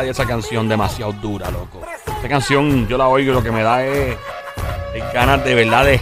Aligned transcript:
de 0.00 0.10
esa 0.10 0.24
canción 0.24 0.68
demasiado 0.68 1.12
dura, 1.12 1.50
loco. 1.50 1.82
Esa 2.18 2.28
canción 2.28 2.88
yo 2.88 2.96
la 2.96 3.08
oigo 3.08 3.32
y 3.32 3.34
lo 3.34 3.42
que 3.42 3.50
me 3.50 3.62
da 3.62 3.84
es, 3.84 4.16
es 4.94 5.12
ganas 5.12 5.44
de 5.44 5.54
verdad 5.54 5.84
de... 5.84 6.00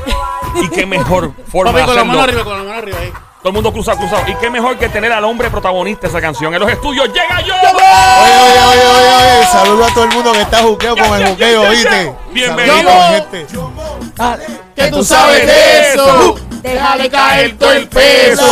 Y 0.63 0.69
qué 0.69 0.87
mejor 0.87 1.33
forma 1.51 1.73
Papi, 1.73 1.81
de 1.81 1.87
con 1.87 1.97
la 1.97 2.05
mano 2.05 2.21
hacerlo. 2.21 2.41
arriba, 2.41 2.45
con 2.45 2.59
la 2.59 2.65
mano 2.65 2.79
arriba 2.79 2.99
ahí. 3.01 3.13
Todo 3.39 3.49
el 3.49 3.55
mundo 3.55 3.73
cruzado, 3.73 3.99
cruzado. 3.99 4.23
Y 4.29 4.35
qué 4.35 4.51
mejor 4.51 4.77
que 4.77 4.89
tener 4.89 5.11
al 5.13 5.25
hombre 5.25 5.49
protagonista 5.49 6.03
de 6.03 6.09
esa 6.09 6.21
canción. 6.21 6.53
En 6.53 6.61
los 6.61 6.71
estudios 6.71 7.09
llega 7.09 7.41
yo. 7.41 7.55
Oye, 7.55 8.33
oye, 8.43 8.61
oye, 8.69 8.87
oye, 8.87 9.39
oye. 9.39 9.47
Saludo 9.51 9.85
a 9.87 9.95
todo 9.95 10.05
el 10.05 10.11
mundo 10.11 10.33
que 10.33 10.43
está 10.43 10.59
juqueo 10.63 10.97
con 10.97 11.21
el 11.21 11.29
juqueo, 11.29 11.63
¿oíste? 11.63 12.13
Bienvenido. 12.33 12.91
Gente. 13.13 13.47
¿Qué 14.77 14.91
tú 14.91 15.03
sabes 15.03 15.47
de 15.47 15.93
eso? 15.93 16.37
Déjale 16.63 17.09
caer 17.09 17.57
todo 17.57 17.73
el 17.73 17.89
peso. 17.89 18.45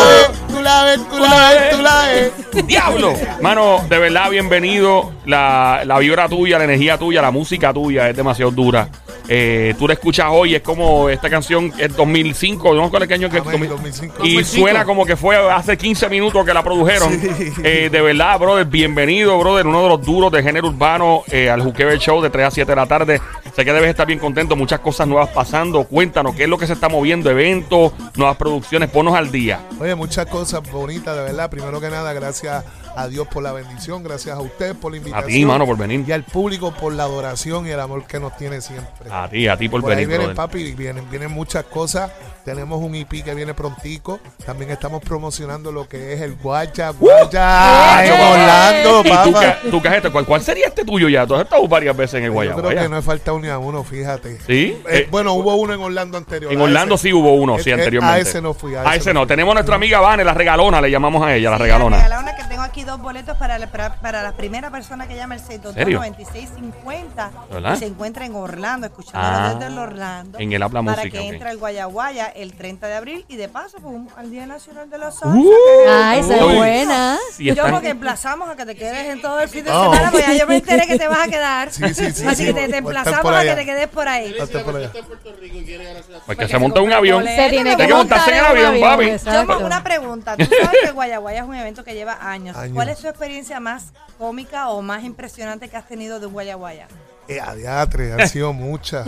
Tú 0.69 0.75
la 0.75 0.85
ves, 0.85 1.09
tú 1.09 1.19
la 1.19 1.49
ves, 1.49 1.71
tú 1.71 1.83
la 1.83 2.03
ves. 2.09 2.67
Diablo. 2.67 3.15
Mano, 3.41 3.83
de 3.89 3.97
verdad, 3.97 4.29
bienvenido. 4.29 5.15
La, 5.25 5.81
la 5.87 5.99
vibra 5.99 6.29
tuya, 6.29 6.59
la 6.59 6.65
energía 6.65 6.99
tuya, 6.99 7.23
la 7.23 7.31
música 7.31 7.73
tuya 7.73 8.11
es 8.11 8.15
demasiado 8.15 8.51
dura. 8.51 8.87
Eh, 9.29 9.75
tú 9.79 9.87
la 9.87 9.95
escuchas 9.95 10.27
hoy, 10.31 10.55
es 10.55 10.63
como 10.63 11.09
esta 11.11 11.29
canción 11.29 11.73
es 11.79 11.95
2005, 11.95 12.75
no 12.75 12.91
sé 12.91 13.07
qué 13.09 13.15
año 13.15 13.29
que 13.29 13.39
es. 13.39 13.47
Amén, 13.47 13.69
2000. 13.69 14.09
2005. 14.09 14.25
Y 14.25 14.43
suena 14.45 14.85
como 14.85 15.05
que 15.05 15.17
fue 15.17 15.37
hace 15.37 15.77
15 15.77 16.09
minutos 16.09 16.45
que 16.45 16.55
la 16.55 16.63
produjeron. 16.63 17.13
Sí. 17.13 17.53
Eh, 17.63 17.89
de 17.91 18.01
verdad, 18.01 18.39
brother, 18.39 18.65
bienvenido, 18.65 19.39
brother, 19.39 19.67
uno 19.67 19.83
de 19.83 19.89
los 19.91 20.03
duros 20.05 20.33
de 20.33 20.43
género 20.43 20.69
urbano 20.69 21.23
eh, 21.31 21.51
al 21.51 21.63
Juquever 21.63 21.99
Show 21.99 22.23
de 22.23 22.31
3 22.31 22.47
a 22.47 22.51
7 22.51 22.73
de 22.73 22.77
la 22.77 22.87
tarde. 22.87 23.21
Sé 23.55 23.65
que 23.65 23.73
debes 23.73 23.91
estar 23.91 24.07
bien 24.07 24.19
contento, 24.19 24.57
muchas 24.57 24.81
cosas 24.81 25.07
nuevas 25.07 25.29
pasando. 25.31 25.85
Cuéntanos 25.85 26.35
qué 26.35 26.45
es 26.45 26.49
lo 26.49 26.57
que 26.59 26.67
se 26.67 26.73
está 26.73 26.89
moviendo, 26.89 27.31
eventos, 27.31 27.93
nuevas 28.17 28.37
producciones, 28.37 28.89
ponnos 28.91 29.15
al 29.15 29.31
día. 29.31 29.61
Oye, 29.81 29.95
muchas 29.95 30.27
cosas 30.27 30.63
bonitas, 30.71 31.17
de 31.17 31.23
verdad. 31.25 31.51
Primero 31.51 31.81
que 31.81 31.91
nada, 31.91 32.13
gracias 32.13 32.65
a 32.97 33.09
Dios 33.09 33.29
por 33.29 33.43
la 33.43 33.53
bendición, 33.53 34.03
gracias 34.03 34.37
a 34.37 34.41
usted 34.41 34.75
por 34.77 34.93
la 34.93 34.97
A 34.97 34.99
invitación. 34.99 35.29
ti, 35.33 35.45
mano, 35.45 35.67
por 35.67 35.77
venir. 35.77 36.05
Y 36.07 36.13
al 36.13 36.25
público 36.25 36.73
por 36.73 36.93
la 36.93 37.05
adoración 37.05 37.67
y 37.67 37.71
el 37.71 37.81
amor 37.81 38.05
que 38.07 38.19
nos 38.21 38.37
tiene 38.37 38.61
siempre. 38.61 39.11
A 39.25 39.29
ti, 39.29 39.49
a 39.49 39.57
ti 39.57 39.69
por, 39.69 39.81
Por 39.81 39.91
ahí 39.91 39.97
venir, 39.97 40.09
vienen, 40.09 40.27
brother. 40.35 40.37
papi, 40.37 40.73
vienen, 40.75 41.11
vienen 41.11 41.31
muchas 41.31 41.65
cosas. 41.65 42.11
Tenemos 42.45 42.81
un 42.83 42.95
EP 42.95 43.23
que 43.23 43.35
viene 43.35 43.53
prontico. 43.53 44.21
También 44.47 44.71
estamos 44.71 45.03
promocionando 45.03 45.71
lo 45.71 45.87
que 45.89 46.15
es 46.15 46.21
el 46.23 46.35
Guacha, 46.37 46.91
Guacha 46.91 48.05
en 48.07 48.13
¡Eh! 48.13 48.33
Orlando, 48.33 49.01
¿Y 49.01 49.03
tú, 49.29 49.33
papá. 49.33 49.59
qué- 49.63 49.71
tú 49.71 49.83
qué 49.83 49.89
has 49.89 49.97
hecho? 49.99 50.13
¿Cuál, 50.13 50.25
cuál 50.25 50.41
sería 50.41 50.67
este 50.69 50.85
tuyo 50.85 51.09
ya? 51.09 51.27
Tú 51.27 51.35
has 51.35 51.43
estado 51.43 51.67
varias 51.69 51.95
veces 51.97 52.15
en 52.15 52.25
el 52.25 52.31
Yo 52.31 52.35
Guayabo. 52.35 52.63
creo 52.63 52.83
que 52.83 52.89
no 52.89 52.97
he 52.99 53.03
faltado 53.03 53.39
ni 53.39 53.49
a 53.49 53.59
uno, 53.59 53.85
fíjate. 53.85 54.39
¿Sí? 54.47 54.81
Eh, 54.89 54.99
Eh, 55.01 55.09
bueno, 55.11 55.35
hubo 55.35 55.55
uno 55.57 55.75
en 55.75 55.81
Orlando 55.81 56.17
anterior. 56.17 56.51
en 56.53 56.61
Orlando 56.61 56.95
ese. 56.95 57.09
sí 57.09 57.13
hubo 57.13 57.35
uno, 57.35 57.59
sí, 57.59 57.69
Eh, 57.71 57.75
anteriormente. 57.75 58.19
A 58.19 58.23
ese 58.23 58.41
no 58.41 58.55
fui. 58.55 58.75
A 58.75 58.95
ese 58.95 59.13
no. 59.13 59.27
Tenemos 59.27 59.53
a 59.53 59.55
nuestra 59.55 59.75
amiga 59.77 60.01
Vane, 60.01 60.25
la 60.25 60.33
regalona, 60.35 60.81
le 60.81 60.91
llamamos 60.91 61.23
a 61.23 61.35
ella, 61.35 61.51
la 61.51 61.57
Sí, 61.59 61.63
regalona. 61.65 61.97
La 61.99 62.03
regalona 62.05 62.35
que 62.37 62.45
tengo 62.59 62.67
aquí 62.71 62.83
dos 62.83 63.01
boletos 63.01 63.37
para 63.37 63.57
la, 63.57 63.69
para, 63.69 63.95
para 64.01 64.21
la 64.21 64.33
primera 64.33 64.69
persona 64.71 65.07
que 65.07 65.15
llama 65.15 65.37
el 65.37 65.41
¿Serio? 65.41 66.03
622-9650 66.03 67.31
¿Verdad? 67.53 67.75
y 67.75 67.79
se 67.79 67.87
encuentra 67.87 68.27
en 68.27 68.35
Orlando, 68.35 68.87
escuchando 68.89 69.21
Ah, 69.23 69.55
desde 69.55 69.67
el 69.73 69.79
Orlando. 69.79 70.39
en 70.41 70.53
el 70.53 70.61
Habla 70.63 70.83
Para 70.83 70.97
Música, 70.97 71.19
que 71.21 71.29
entre 71.29 71.49
al 71.51 71.59
Guayaguaya 71.59 72.27
el 72.27 72.55
30 72.55 72.89
de 72.89 72.95
abril 72.97 73.25
y 73.29 73.37
de 73.37 73.49
paso 73.49 73.79
pues, 73.81 73.95
un- 73.95 74.09
al 74.17 74.31
Día 74.33 74.45
Nacional 74.47 74.91
de 74.91 74.99
los 74.99 75.15
Salsa. 75.15 75.37
Uh, 75.39 75.51
Ay, 75.89 76.19
esa 76.21 76.35
es 76.37 76.43
buena. 76.57 77.19
Sí, 77.33 77.45
Yo 77.45 77.65
porque 77.71 77.91
emplazamos 77.91 78.49
a 78.49 78.57
que 78.57 78.67
te 78.67 78.75
quedes 78.75 79.07
en 79.13 79.21
todo 79.23 79.39
el 79.41 79.49
fin 79.49 79.65
de 79.65 79.71
Oh. 79.71 79.93
semana, 79.93 80.11
pues 80.11 80.27
ya 80.27 80.33
yo 80.35 80.47
me 80.49 80.57
enteré 80.57 80.85
que 80.89 80.99
te 80.99 81.07
vas 81.07 81.21
a 81.21 81.29
quedar. 81.31 81.71
Sí, 81.73 81.83
sí, 81.95 82.11
sí, 82.11 82.27
Así 82.27 82.45
sí. 82.47 82.53
que 82.55 82.69
te, 82.69 82.77
emplazamos 82.79 83.33
a 83.33 83.43
que 83.45 83.55
te 83.55 83.65
quedes 83.65 83.87
por 83.89 84.09
ahí. 84.09 84.35
Hazte 84.41 84.59
por 84.61 84.75
allá. 84.75 84.87
Está 84.87 84.99
en 84.99 85.05
Puerto 85.05 85.33
Rico 85.41 85.57
y 85.59 85.65
quiere 85.65 85.85
ganarse 85.85 86.11
la- 86.11 86.19
Pues 86.19 86.37
Para 86.37 86.37
que 86.39 86.47
que 86.47 86.53
se 86.53 86.59
monta 86.59 86.81
un 86.81 86.93
avión. 86.93 87.25
Se 87.25 87.51
tiene 87.51 87.77
que 87.77 87.87
montarse 87.87 88.31
montar 88.33 88.57
en 88.57 88.57
el 88.61 88.67
avión, 88.67 88.81
papi. 88.81 89.49
Yo, 89.49 89.67
una 89.67 89.85
pregunta. 89.85 90.37
Tú 90.37 90.45
sabes 90.45 90.79
que 90.83 90.91
Guayaguaya 90.91 91.41
es 91.43 91.47
un 91.47 91.55
evento 91.55 91.85
que 91.85 91.95
lleva 91.95 92.19
años. 92.21 92.48
Años. 92.57 92.75
¿Cuál 92.75 92.89
es 92.89 92.99
tu 92.99 93.09
experiencia 93.09 93.61
más 93.61 93.93
cómica 94.19 94.69
o 94.71 94.83
más 94.83 95.05
impresionante 95.05 95.69
que 95.69 95.77
has 95.77 95.87
tenido 95.87 96.19
de 96.21 96.27
un 96.27 96.33
Guayaguaya? 96.33 96.89
Eh, 97.29 97.41
adiatre, 97.41 98.15
han 98.15 98.27
sido 98.29 98.53
muchas. 98.55 99.07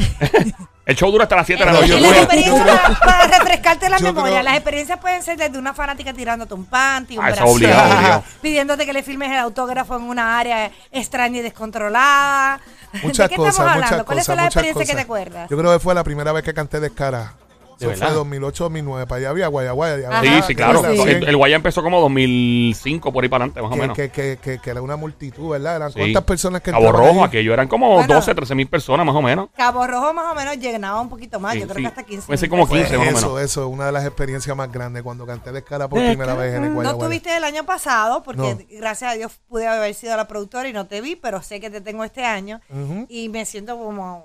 El 0.85 0.97
show 0.97 1.11
dura 1.11 1.25
hasta 1.25 1.37
las 1.37 1.47
7 1.47 1.61
de 1.61 1.67
la 1.67 1.73
No, 1.73 1.81
noche. 1.81 1.97
Y 1.99 2.01
las 2.01 2.17
experiencias, 2.19 2.99
para, 2.99 3.27
refrescarte 3.39 3.89
la 3.89 3.99
yo 3.99 4.05
memoria, 4.07 4.33
creo- 4.33 4.43
las 4.43 4.55
experiencias 4.57 4.99
pueden 4.99 5.23
ser 5.23 5.39
desde 5.39 5.57
una 5.59 5.73
fanática 5.73 6.13
tirándote 6.13 6.53
un 6.55 6.65
panty, 6.67 7.17
un 7.17 7.25
Ah, 7.25 7.31
brazo, 7.31 7.45
obligado, 7.47 7.95
obligado. 7.97 8.25
pidiéndote 8.43 8.85
que 8.87 8.93
le 8.93 9.03
filmes 9.03 9.31
el 9.31 9.39
autógrafo 9.39 9.97
en 9.97 10.03
una 10.03 10.39
área 10.39 10.71
extraña 10.91 11.39
y 11.39 11.43
descontrolada. 11.43 12.61
Muchas 13.05 13.29
¿De 13.29 13.29
qué 13.31 13.37
cosas, 13.37 13.53
estamos 13.53 13.73
hablando? 13.73 13.87
muchas 13.97 14.05
¿Cuáles 14.07 14.23
cosas. 14.23 14.27
son 14.27 14.37
las 14.37 14.45
muchas 14.47 14.57
experiencias 14.65 14.87
que 14.87 14.93
cosas. 14.93 14.97
te 14.97 15.03
acuerdas? 15.03 15.51
Yo 15.51 15.57
creo 15.57 15.73
que 15.73 15.79
fue 15.79 15.95
la 15.95 16.05
primera 16.05 16.33
vez 16.33 16.43
que 16.45 16.53
canté 16.55 16.81
Descara. 16.81 17.35
¿De 17.81 17.87
Eso 17.87 17.97
fue 17.97 18.01
verdad? 18.07 18.15
2008, 18.17 18.65
2009. 18.65 19.07
Para 19.07 19.19
allá 19.19 19.31
había 19.31 19.47
Guayaguaya. 19.49 20.21
Sí, 20.23 20.29
sí, 20.49 20.55
claro. 20.55 20.83
sí. 20.83 21.01
El, 21.01 21.27
el 21.29 21.37
Guaya 21.37 21.57
empezó 21.57 21.83
como 21.83 22.01
2005, 22.01 23.13
por 23.13 23.25
ahí 23.25 23.31
para 23.31 23.45
adelante, 23.45 23.63
más 23.63 23.71
o 23.71 23.75
Que, 23.75 23.81
menos. 23.81 23.97
que, 23.97 24.11
que, 24.11 24.39
que, 24.43 24.59
que 24.59 24.71
era 24.71 24.83
una 24.83 24.97
multitud, 24.97 25.51
¿verdad? 25.51 25.77
Eran 25.77 25.93
Sí. 25.93 25.99
cuántas 25.99 26.25
personas 26.25 26.61
que 26.63 26.71
Cabo 26.71 26.93
Rojo, 26.93 27.21
ahí? 27.21 27.25
aquello 27.29 27.53
eran 27.55 27.69
como 27.69 27.95
Bueno. 27.95 28.15
12, 28.15 28.35
13 28.35 28.55
mil 28.55 28.69
personas, 28.69 29.05
más 29.07 29.15
o 29.17 29.23
menos. 29.23 29.49
Cabo 29.57 29.87
Rojo 29.87 30.13
más 30.13 30.31
o 30.31 30.35
menos 30.35 30.59
llenaba 30.59 31.01
un 31.01 31.09
poquito 31.09 31.41
más, 31.41 31.55
Sí, 31.55 31.61
yo 31.61 31.65
creo 31.67 31.77
sí. 31.77 31.83
que 31.83 31.89
hasta 31.89 32.03
15. 32.03 32.27
Puede 32.27 32.39
ser 32.39 32.49
como 32.51 32.69
personas. 32.69 32.91
15 32.91 32.99
más 32.99 33.15
o 33.15 33.19
Eso, 33.19 33.27
menos. 33.35 33.51
eso, 33.51 33.69
una 33.69 33.87
de 33.87 33.93
las 33.93 34.05
experiencias 34.05 34.57
más 34.57 34.71
grandes 34.71 35.03
cuando 35.03 35.27
canté 35.27 35.53
Descara 35.53 35.89
por 35.89 35.99
primera 36.01 36.35
vez 36.35 36.55
en 36.55 36.65
el 36.65 36.69
No 36.71 36.75
Guayaguaya. 36.77 37.07
tuviste 37.09 37.37
el 37.37 37.45
año 37.45 37.65
pasado, 37.65 38.23
porque 38.23 38.41
No. 38.71 38.79
gracias 38.79 39.13
a 39.13 39.15
Dios 39.17 39.33
pude 39.49 39.67
haber 39.67 39.95
sido 39.95 40.17
la 40.17 40.29
productora 40.29 40.69
y 40.69 40.73
no 40.73 40.87
te 40.87 41.01
vi, 41.01 41.17
pero 41.17 41.43
sé 41.43 41.61
que 41.61 41.71
te 41.71 41.81
tengo 41.81 42.05
este 42.05 42.25
año 42.25 42.61
Ujú. 42.71 43.07
y 43.09 43.29
me 43.31 43.45
siento 43.47 43.77
como 43.79 44.25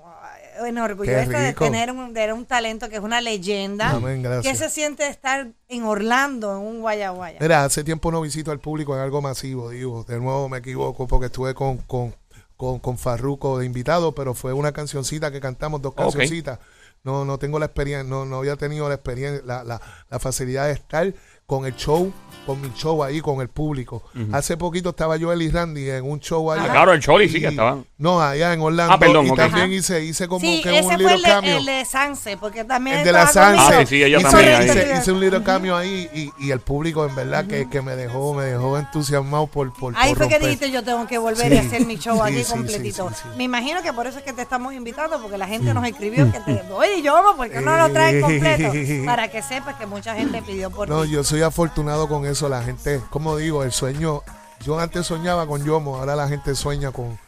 enorgullosa 0.64 1.24
Qué 1.26 1.36
de 1.38 1.48
rico. 1.48 1.64
tener 1.64 1.90
un, 1.90 2.14
de 2.14 2.32
un 2.32 2.46
talento 2.46 2.88
que 2.88 2.96
es 2.96 3.02
una 3.02 3.20
leyenda. 3.20 3.90
Amén, 3.90 4.22
gracias. 4.22 4.52
¿Qué 4.58 4.64
se 4.64 4.70
siente 4.70 5.06
estar 5.08 5.48
en 5.68 5.82
Orlando, 5.82 6.52
en 6.52 6.62
un 6.66 6.80
Guayaguaya? 6.80 7.38
Mira, 7.40 7.64
hace 7.64 7.84
tiempo 7.84 8.10
no 8.10 8.20
visito 8.20 8.50
al 8.50 8.60
público 8.60 8.94
en 8.94 9.02
algo 9.02 9.20
masivo, 9.20 9.70
digo. 9.70 10.04
De 10.04 10.18
nuevo 10.18 10.48
me 10.48 10.58
equivoco 10.58 11.06
porque 11.06 11.26
estuve 11.26 11.54
con, 11.54 11.78
con, 11.78 12.14
con, 12.56 12.78
con 12.78 12.98
Farruko 12.98 13.58
de 13.58 13.66
invitado, 13.66 14.14
pero 14.14 14.34
fue 14.34 14.52
una 14.52 14.72
cancioncita 14.72 15.30
que 15.30 15.40
cantamos, 15.40 15.82
dos 15.82 15.94
cancioncitas. 15.94 16.58
No, 17.04 17.24
no 17.24 17.38
tengo 17.38 17.58
la 17.60 17.66
experiencia, 17.66 18.02
no, 18.08 18.24
no 18.24 18.38
había 18.38 18.56
tenido 18.56 18.88
la 18.88 18.96
experiencia, 18.96 19.40
la, 19.46 19.62
la, 19.62 19.80
la 20.10 20.18
facilidad 20.18 20.66
de 20.66 20.72
estar 20.72 21.14
con 21.46 21.64
el 21.66 21.74
show, 21.76 22.12
con 22.44 22.60
mi 22.60 22.70
show 22.74 23.02
ahí, 23.02 23.20
con 23.20 23.40
el 23.40 23.48
público. 23.48 24.02
Hace 24.32 24.56
poquito 24.56 24.90
estaba 24.90 25.16
yo 25.16 25.32
y 25.34 25.48
Randy 25.50 25.90
en 25.90 26.04
un 26.08 26.20
show 26.20 26.50
allá. 26.52 26.64
Ah, 26.66 26.70
claro, 26.70 26.92
el 26.92 27.00
Choli 27.00 27.28
sí 27.28 27.40
que 27.40 27.48
estaban. 27.48 27.84
No, 27.98 28.20
allá 28.20 28.52
en 28.52 28.60
Orlando. 28.60 28.92
Ah, 28.94 28.98
perdón, 28.98 29.26
y 29.26 29.30
ok. 29.30 29.36
también 29.36 29.64
Ajá. 29.66 29.74
hice, 29.74 30.04
hice 30.04 30.28
como 30.28 30.40
sí, 30.40 30.60
que 30.62 30.78
ese 30.78 30.82
un 30.88 30.94
fue 30.94 30.98
little 30.98 31.14
el 31.16 31.22
de, 31.22 31.28
cambio. 31.28 31.56
el 31.56 31.64
de 31.64 31.84
Sanse, 31.84 32.36
porque 32.36 32.64
también 32.64 32.98
El 32.98 33.04
de 33.04 33.12
la 33.12 33.22
estaba. 33.24 33.56
Sanse. 33.56 33.74
Ah, 33.74 33.80
sí, 33.80 33.86
sí, 33.86 34.02
ella 34.04 34.18
hice, 34.18 34.28
también 34.30 34.54
ahí. 34.54 34.64
hice- 34.68 34.94
hice 35.00 35.12
un 35.12 35.20
little 35.20 35.42
cambio 35.42 35.76
ahí 35.76 36.08
y, 36.14 36.46
y 36.46 36.50
el 36.50 36.60
público 36.60 37.04
en 37.06 37.14
verdad 37.16 37.46
que, 37.46 37.68
que 37.70 37.80
me 37.82 37.96
dejó, 37.96 38.34
me 38.34 38.44
dejó 38.44 38.76
entusiasmado 38.78 39.46
por, 39.46 39.72
por, 39.72 39.94
Ahí 39.96 40.10
por 40.14 40.18
fue 40.18 40.28
que 40.28 40.38
dijiste 40.38 40.70
yo 40.70 40.84
tengo 40.84 41.06
que 41.06 41.18
volver 41.18 41.48
Sí. 41.48 41.54
y 41.54 41.58
hacer 41.58 41.86
mi 41.86 41.96
show 41.96 42.16
Sí, 42.16 42.32
aquí 42.32 42.44
sí, 42.44 42.52
completito. 42.52 43.08
sí, 43.08 43.14
sí, 43.16 43.22
sí. 43.24 43.36
Me 43.38 43.44
imagino 43.44 43.82
que 43.82 43.92
por 43.92 44.06
eso 44.06 44.18
es 44.18 44.24
que 44.24 44.32
te 44.32 44.42
estamos 44.42 44.72
invitando, 44.74 45.20
porque 45.20 45.38
la 45.38 45.46
gente 45.48 45.72
nos 45.74 45.84
escribió 45.86 46.30
que 46.30 46.40
te 46.40 46.62
oye 46.72 47.02
yo, 47.02 47.34
¿por 47.36 47.48
qué 47.50 47.60
no 47.60 47.76
lo 47.76 47.90
traen 47.92 48.20
completo? 48.20 48.72
Para 49.06 49.28
que 49.28 49.42
sepas 49.42 49.74
que 49.76 49.86
mucha 49.86 50.14
gente 50.14 50.42
pidió 50.42 50.70
por 50.70 50.88
No, 50.88 51.04
yo 51.04 51.24
soy 51.24 51.35
afortunado 51.42 52.08
con 52.08 52.26
eso. 52.26 52.48
La 52.48 52.62
gente, 52.62 53.00
como 53.10 53.36
digo, 53.36 53.62
el 53.64 53.72
sueño. 53.72 54.22
Yo 54.64 54.78
antes 54.78 55.06
soñaba 55.06 55.46
con 55.46 55.64
Yomo, 55.64 55.96
ahora 55.96 56.16
la 56.16 56.28
gente 56.28 56.54
sueña 56.54 56.90
con, 56.90 57.18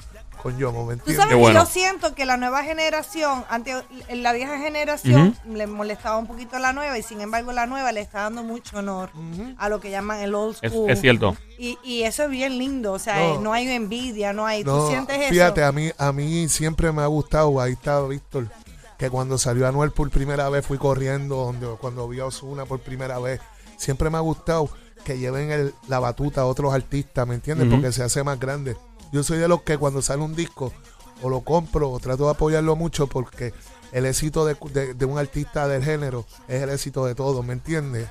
con 0.43 0.57
Yomo, 0.57 0.87
¿me 0.87 0.95
Tú 0.97 1.01
entiendes? 1.01 1.23
sabes 1.23 1.37
bueno. 1.39 1.61
yo 1.61 1.67
siento 1.67 2.15
que 2.15 2.25
la 2.25 2.39
nueva 2.39 2.63
generación, 2.65 3.45
antes 3.51 3.77
en 4.09 4.23
la 4.23 4.33
vieja 4.33 4.57
generación 4.59 5.37
le 5.47 5.67
molestaba 5.67 6.17
un 6.17 6.27
poquito 6.27 6.59
la 6.59 6.73
nueva 6.73 6.97
y 6.97 7.03
sin 7.03 7.21
embargo 7.21 7.53
la 7.53 7.67
nueva 7.67 7.93
le 7.93 8.01
está 8.01 8.23
dando 8.23 8.43
mucho 8.45 8.79
honor 8.79 9.11
a 9.59 9.69
lo 9.69 9.79
que 9.79 9.91
llaman 9.91 10.21
el 10.21 10.35
old 10.35 10.57
school. 10.57 10.89
es 10.91 11.01
cierto. 11.03 11.37
Y, 11.59 11.79
y 11.85 12.05
eso 12.05 12.23
es 12.23 12.31
bien 12.31 12.57
lindo, 12.59 12.95
o 12.95 12.99
sea, 12.99 13.17
No. 13.19 13.35
eh, 13.35 13.39
no, 13.43 13.53
hay 13.53 13.69
envidia, 13.69 14.33
no 14.33 14.47
hay, 14.47 14.65
¿tú 14.65 14.71
No, 14.71 14.89
sientes 14.89 15.19
eso? 15.21 15.29
fíjate, 15.29 15.63
a 15.65 15.71
mí, 15.71 15.91
a 15.99 16.13
mí 16.13 16.49
siempre 16.49 16.93
me 16.93 17.03
ha 17.03 17.07
gustado, 17.09 17.61
ahí 17.61 17.73
está 17.75 18.01
Víctor, 18.01 18.49
que 18.97 19.11
cuando 19.11 19.37
salió 19.37 19.69
Anuel 19.69 19.91
por 19.91 20.09
primera 20.11 20.49
vez 20.49 20.65
fui 20.65 20.79
corriendo, 20.79 21.37
donde, 21.37 21.67
cuando 21.79 22.09
vi 22.09 22.21
a 22.21 22.25
Osuna 22.25 22.65
por 22.65 22.81
primera 22.81 23.19
vez, 23.19 23.41
siempre 23.79 24.11
me 24.11 24.19
ha 24.19 24.21
gustado 24.21 24.69
que 25.05 25.17
lleven 25.19 25.51
el- 25.51 25.73
la 25.89 25.99
batuta 26.01 26.43
a 26.43 26.47
otros 26.47 26.75
artistas, 26.75 27.27
¿me 27.27 27.37
entiendes? 27.37 27.69
Porque 27.71 27.93
se 27.93 28.03
hace 28.03 28.23
más 28.23 28.39
grande. 28.39 28.77
Yo 29.13 29.23
soy 29.23 29.39
de 29.39 29.49
los 29.49 29.63
que 29.63 29.79
cuando 29.79 30.03
sale 30.03 30.23
un 30.23 30.35
disco, 30.37 30.71
o 31.23 31.31
lo 31.31 31.41
compro, 31.41 31.91
o 31.91 31.99
trato 31.99 32.25
de 32.27 32.33
apoyarlo 32.33 32.77
mucho, 32.77 33.07
porque 33.07 33.55
el 33.91 34.05
éxito 34.05 34.45
de, 34.45 34.55
de- 34.75 34.93
de 34.93 35.05
un 35.07 35.17
artista 35.19 35.67
del 35.67 35.83
género 35.83 36.27
es 36.47 36.63
el 36.63 36.69
éxito 36.69 37.07
de 37.07 37.15
todos, 37.15 37.43
¿me 37.45 37.55
entiendes? 37.55 38.07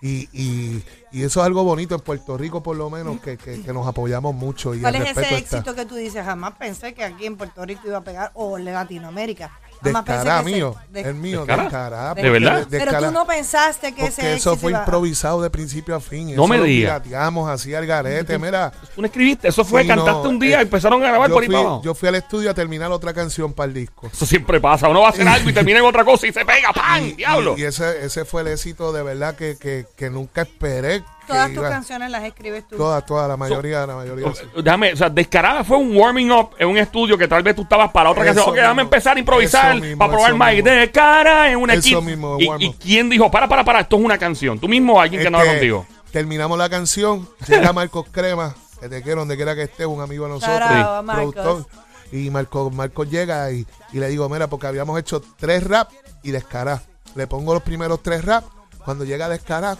Y, 0.00 0.28
y, 0.32 0.82
y 1.12 1.22
eso 1.22 1.40
es 1.40 1.46
algo 1.46 1.64
bonito 1.64 1.94
en 1.94 2.00
Puerto 2.00 2.38
Rico, 2.38 2.62
por 2.62 2.76
lo 2.76 2.88
menos, 2.88 3.20
que, 3.20 3.36
que- 3.36 3.60
que 3.62 3.72
nos 3.74 3.86
apoyamos 3.86 4.34
mucho. 4.34 4.74
Y 4.74 4.80
¿Cuál 4.80 4.94
el 4.96 5.02
es 5.02 5.10
ese 5.10 5.20
está. 5.20 5.36
éxito 5.36 5.74
que 5.74 5.84
tú 5.84 5.96
dices? 5.96 6.24
Jamás 6.24 6.54
pensé 6.56 6.94
que 6.94 7.04
aquí 7.04 7.26
en 7.26 7.36
Puerto 7.36 7.62
Rico 7.66 7.82
iba 7.86 7.98
a 7.98 8.04
pegar 8.04 8.30
o 8.34 8.56
en 8.56 8.64
Latinoamérica. 8.64 9.50
Descará 9.80 10.42
mío, 10.42 10.74
de- 10.90 11.00
el 11.02 11.14
mío, 11.14 11.44
descará. 11.46 12.14
¿De 12.14 12.28
verdad? 12.30 12.66
Pero 12.68 12.98
tú 12.98 13.10
no 13.10 13.26
pensaste 13.26 13.92
que 13.94 14.06
ese 14.06 14.34
eso 14.34 14.56
fue 14.56 14.72
iba- 14.72 14.80
improvisado 14.80 15.40
de 15.42 15.50
principio 15.50 15.94
a 15.94 16.00
fin. 16.00 16.26
No 16.28 16.32
eso 16.44 16.46
me 16.48 16.58
lo 16.58 16.64
digas. 16.64 17.00
pirateamos 17.00 17.48
así 17.48 17.74
al 17.74 17.86
garete, 17.86 18.38
mira. 18.38 18.72
Tú 18.94 19.00
no 19.00 19.06
escribiste, 19.06 19.48
eso 19.48 19.64
fue, 19.64 19.82
Sí, 19.82 19.88
cantaste 19.88 20.22
no, 20.24 20.28
un 20.28 20.38
día 20.38 20.56
eh, 20.56 20.60
y 20.60 20.62
empezaron 20.62 21.02
a 21.02 21.08
grabar 21.08 21.30
por 21.30 21.42
ahí 21.42 21.46
fui, 21.48 21.54
para 21.54 21.66
abajo. 21.68 21.82
yo 21.84 21.94
fui 21.94 22.08
al 22.08 22.14
estudio 22.16 22.50
a 22.50 22.54
terminar 22.54 22.90
otra 22.90 23.12
canción 23.12 23.52
para 23.52 23.68
el 23.68 23.74
disco. 23.74 24.08
Eso 24.12 24.26
siempre 24.26 24.60
pasa. 24.60 24.88
Uno 24.88 25.00
va 25.00 25.08
a 25.08 25.10
hacer 25.10 25.26
algo 25.28 25.48
y 25.50 25.52
termina 25.52 25.78
en 25.78 25.84
otra 25.84 26.04
cosa 26.04 26.26
y 26.26 26.32
se 26.32 26.44
pega, 26.44 26.72
¡pam! 26.72 27.04
Y, 27.04 27.12
¡Diablo! 27.12 27.54
y 27.56 27.64
ese, 27.64 28.04
ese 28.04 28.24
fue 28.24 28.42
el 28.42 28.48
éxito 28.48 28.92
de 28.92 29.02
verdad 29.02 29.34
que, 29.36 29.56
que, 29.56 29.86
que 29.96 30.10
nunca 30.10 30.42
esperé 30.42 31.02
todas 31.28 31.52
tus 31.54 31.62
canciones 31.62 32.10
las 32.10 32.24
escribes 32.24 32.66
tú. 32.66 32.76
Todas, 32.76 33.06
todas, 33.06 33.28
la 33.28 33.36
mayoría, 33.36 33.86
la 33.86 33.94
mayoría. 33.94 34.34
sí. 34.34 34.42
Déjame, 34.62 34.92
o 34.92 34.96
sea, 34.96 35.08
Descarada 35.08 35.62
fue 35.62 35.76
un 35.76 35.96
warming 35.96 36.32
up 36.32 36.50
en 36.58 36.68
un 36.68 36.78
estudio 36.78 37.16
que 37.16 37.28
tal 37.28 37.42
vez 37.42 37.54
tú 37.54 37.62
estabas 37.62 37.92
para 37.92 38.10
otra 38.10 38.24
Eso 38.24 38.34
canción. 38.34 38.48
Ok, 38.48 38.54
déjame 38.56 38.74
mismo. 38.74 38.82
empezar 38.82 39.16
a 39.16 39.20
improvisar 39.20 39.80
mismo, 39.80 39.98
para 39.98 40.12
probar 40.12 40.34
más. 40.34 40.56
De 40.56 40.90
cara 40.90 41.50
en 41.52 41.58
una 41.58 41.74
Eso 41.74 42.02
mismo, 42.02 42.36
y, 42.40 42.66
y 42.66 42.72
quién 42.72 43.08
dijo, 43.08 43.30
para, 43.30 43.46
para, 43.46 43.64
para, 43.64 43.80
esto 43.80 43.96
es 43.96 44.02
una 44.02 44.18
canción? 44.18 44.58
Tú 44.58 44.66
mismo 44.66 44.94
o 44.94 45.00
alguien 45.00 45.20
que 45.20 45.26
andaba 45.28 45.44
contigo. 45.44 45.86
Terminamos 46.10 46.58
la 46.58 46.68
canción, 46.68 47.28
llega 47.46 47.72
Marcos 47.72 48.06
Crema, 48.10 48.54
que 48.80 48.88
te 48.88 49.02
quiero 49.02 49.20
donde 49.20 49.36
quiera 49.36 49.54
que 49.54 49.62
esté, 49.64 49.84
un 49.86 50.00
amigo 50.00 50.24
de 50.24 50.30
nosotros, 50.30 51.04
Marcos. 51.04 51.34
productor. 51.34 51.66
Y 52.10 52.30
Marcos, 52.30 52.72
Marcos 52.72 53.10
llega 53.10 53.52
y, 53.52 53.66
y 53.92 53.98
le 53.98 54.08
digo, 54.08 54.26
mira, 54.30 54.46
porque 54.46 54.66
habíamos 54.66 54.98
hecho 54.98 55.22
tres 55.36 55.64
rap 55.64 55.90
y 56.22 56.30
descará. 56.30 56.82
Le 57.14 57.26
pongo 57.26 57.52
los 57.52 57.62
primeros 57.62 58.02
tres 58.02 58.24
rap. 58.24 58.44
Cuando 58.84 59.04
llega 59.04 59.28
descará, 59.28 59.76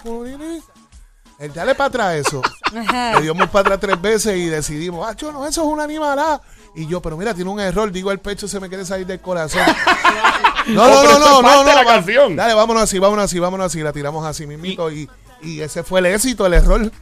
el 1.38 1.52
dale 1.52 1.74
para 1.74 1.88
atrás 1.88 2.14
eso. 2.16 2.42
Le 2.72 3.20
dimos 3.22 3.48
para 3.48 3.74
atrás 3.74 3.78
tres 3.80 4.00
veces 4.00 4.36
y 4.36 4.46
decidimos, 4.46 5.06
ah, 5.08 5.14
yo 5.16 5.30
no, 5.32 5.46
eso 5.46 5.62
es 5.62 5.68
una 5.68 5.84
animalada. 5.84 6.40
Y 6.74 6.86
yo, 6.86 7.00
pero 7.00 7.16
mira, 7.16 7.32
tiene 7.34 7.50
un 7.50 7.60
error. 7.60 7.90
Digo, 7.90 8.10
el 8.12 8.18
pecho 8.18 8.46
se 8.48 8.60
me 8.60 8.68
quiere 8.68 8.84
salir 8.84 9.06
del 9.06 9.20
corazón. 9.20 9.62
No, 10.68 10.86
no, 10.86 11.00
pero 11.00 11.18
no, 11.18 11.18
no, 11.18 11.36
no, 11.40 11.42
parte 11.42 11.58
de 11.60 11.64
no, 11.64 11.74
la 11.76 11.82
va- 11.84 11.94
canción. 11.94 12.36
Dale, 12.36 12.52
vámonos 12.52 12.82
así, 12.82 12.98
vámonos 12.98 13.24
así, 13.24 13.38
vámonos 13.38 13.66
así. 13.66 13.80
La 13.80 13.90
tiramos 13.90 14.26
así 14.26 14.46
mismito 14.46 14.90
y, 14.92 15.08
y 15.40 15.60
ese 15.62 15.82
fue 15.82 16.00
el 16.00 16.06
éxito, 16.06 16.44
el 16.44 16.52
error. 16.52 16.92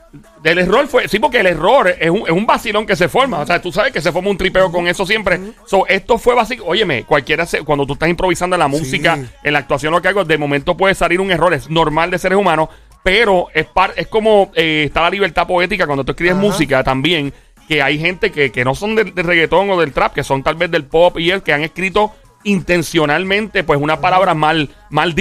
El 0.44 0.58
error 0.58 0.86
fue, 0.86 1.08
sí, 1.08 1.18
porque 1.18 1.40
el 1.40 1.46
error 1.46 1.88
es 1.98 2.08
un, 2.08 2.18
es 2.26 2.30
un 2.30 2.46
vacilón 2.46 2.86
que 2.86 2.94
se 2.94 3.08
forma. 3.08 3.40
O 3.40 3.46
sea, 3.46 3.60
tú 3.60 3.72
sabes 3.72 3.92
que 3.92 4.00
se 4.00 4.12
forma 4.12 4.30
un 4.30 4.38
tripeo 4.38 4.70
con 4.70 4.86
eso 4.86 5.04
siempre. 5.04 5.40
So, 5.66 5.84
esto 5.88 6.16
fue 6.16 6.36
básico. 6.36 6.64
Óyeme, 6.64 7.02
cualquiera, 7.02 7.44
se- 7.44 7.62
cuando 7.64 7.84
tú 7.86 7.94
estás 7.94 8.08
improvisando 8.08 8.54
en 8.54 8.60
la 8.60 8.68
música, 8.68 9.16
Sí. 9.16 9.26
en 9.42 9.52
la 9.52 9.58
actuación, 9.58 9.90
lo 9.92 10.00
que 10.00 10.08
hago, 10.08 10.24
de 10.24 10.38
momento 10.38 10.76
puede 10.76 10.94
salir 10.94 11.20
un 11.20 11.32
error. 11.32 11.52
Es 11.52 11.68
normal 11.68 12.12
de 12.12 12.20
seres 12.20 12.38
humanos, 12.38 12.68
pero 13.06 13.46
es, 13.54 13.66
par- 13.66 13.92
es 13.94 14.08
como 14.08 14.50
eh, 14.56 14.82
está 14.86 15.02
la 15.02 15.10
libertad 15.10 15.46
poética 15.46 15.86
cuando 15.86 16.02
tú 16.02 16.10
escribes 16.10 16.34
Ajá. 16.34 16.42
música 16.42 16.82
también. 16.82 17.32
Que 17.68 17.80
hay 17.80 17.98
gente 18.00 18.32
que, 18.32 18.50
que 18.50 18.64
no 18.64 18.74
son 18.74 18.96
del, 18.96 19.14
del 19.14 19.24
reggaetón 19.24 19.70
o 19.70 19.78
del 19.80 19.92
trap, 19.92 20.12
que 20.12 20.24
son 20.24 20.42
tal 20.42 20.56
vez 20.56 20.70
del 20.72 20.84
pop 20.84 21.16
y 21.20 21.30
el 21.30 21.42
que 21.42 21.52
han 21.52 21.62
escrito 21.62 22.10
intencionalmente, 22.42 23.62
pues 23.64 23.80
una 23.80 24.00
palabra 24.00 24.34
mal, 24.34 24.70
mal 24.90 25.14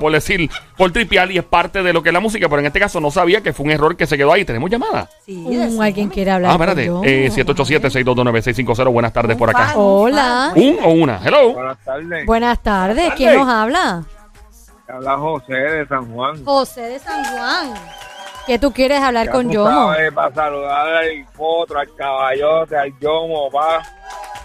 por 0.00 0.12
decir, 0.12 0.48
por 0.76 0.90
tripial, 0.92 1.30
y 1.32 1.38
es 1.38 1.44
parte 1.44 1.82
de 1.82 1.92
lo 1.92 2.02
que 2.02 2.08
es 2.10 2.12
la 2.12 2.20
música, 2.20 2.48
pero 2.48 2.60
en 2.60 2.66
este 2.66 2.78
caso 2.80 3.00
no 3.00 3.10
sabía 3.10 3.40
que 3.40 3.52
fue 3.52 3.66
un 3.66 3.72
error 3.72 3.96
que 3.96 4.06
se 4.06 4.16
quedó 4.16 4.32
ahí. 4.32 4.44
¿Tenemos 4.44 4.70
llamada? 4.70 5.08
Sí, 5.26 5.44
eso. 5.50 5.80
alguien 5.82 6.08
quiere 6.10 6.30
hablar. 6.30 6.50
Ah, 6.50 6.54
espérate. 6.54 6.86
con 6.88 7.02
yo. 7.04 7.08
Eh, 7.08 7.28
787-622-9650. 7.32 8.92
Buenas 8.92 9.12
tardes 9.12 9.36
por 9.36 9.50
acá. 9.50 9.66
fan. 9.66 9.74
Hola. 9.76 10.52
¿Un 10.54 10.76
o 10.82 10.90
una? 10.90 11.20
Hello. 11.24 11.52
Buenas 11.54 11.78
tardes. 11.84 12.26
Buenas 12.26 12.62
tardes. 12.62 12.96
tardes. 13.08 13.14
¿Quién 13.16 13.36
nos 13.36 13.48
habla? 13.48 14.02
Habla 14.92 15.16
José 15.16 15.54
de 15.54 15.86
San 15.86 16.12
Juan. 16.12 16.44
José 16.44 16.80
de 16.82 16.98
San 16.98 17.24
Juan. 17.24 17.74
¿Qué 18.46 18.58
tú 18.58 18.72
quieres 18.72 19.00
hablar 19.00 19.26
Ya 19.26 19.32
con 19.32 19.46
tú 19.46 19.52
Yomo? 19.54 19.92
sabes, 19.92 20.12
Para 20.12 20.34
saludar 20.34 20.86
al 20.88 21.26
potro, 21.36 21.78
al 21.78 21.94
caballote, 21.94 22.76
al 22.76 22.92
yomo, 23.00 23.50
pa. 23.50 23.80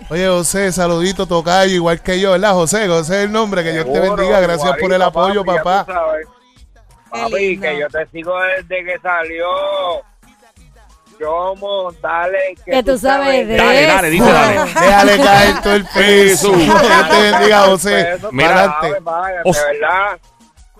Oye, 0.09 0.27
José, 0.27 0.71
saludito, 0.71 1.25
tocayo, 1.25 1.73
igual 1.73 2.01
que 2.01 2.19
yo, 2.19 2.31
¿verdad, 2.31 2.53
José? 2.53 2.87
José 2.87 3.19
es 3.19 3.25
el 3.25 3.31
nombre, 3.31 3.63
que 3.63 3.71
Dios 3.73 3.91
te 3.91 3.99
bendiga. 3.99 4.39
Gracias 4.39 4.77
por 4.77 4.93
el 4.93 5.01
apoyo, 5.01 5.43
papi, 5.43 5.57
papá. 5.57 5.85
Papi, 7.09 7.59
que 7.59 7.79
yo 7.79 7.87
te 7.89 8.05
sigo 8.07 8.33
desde 8.39 8.85
que 8.85 8.99
salió. 8.99 9.47
Yomo, 11.19 11.91
dale. 11.99 12.37
Que, 12.63 12.71
Que 12.73 12.83
tú 12.83 12.95
sabes 12.95 13.47
de 13.47 13.55
Dale, 13.57 13.87
dale, 13.87 14.09
dice, 14.11 14.31
dale. 14.31 14.71
Déjale 14.79 15.17
caer 15.17 15.61
todo 15.63 15.73
el 15.73 15.85
peso. 15.85 16.53
Eso. 16.53 16.55
Dios 16.55 17.09
te 17.09 17.21
bendiga, 17.31 17.59
José. 17.63 18.17
Mira, 18.31 18.49
adelante. 18.49 18.75
adelante. 18.85 18.99
Vaya, 19.01 19.41
Os- 19.43 19.57
de 19.57 19.63
verdad, 19.65 20.19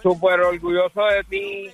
súper 0.02 0.40
orgulloso 0.42 1.04
de 1.06 1.24
ti, 1.24 1.74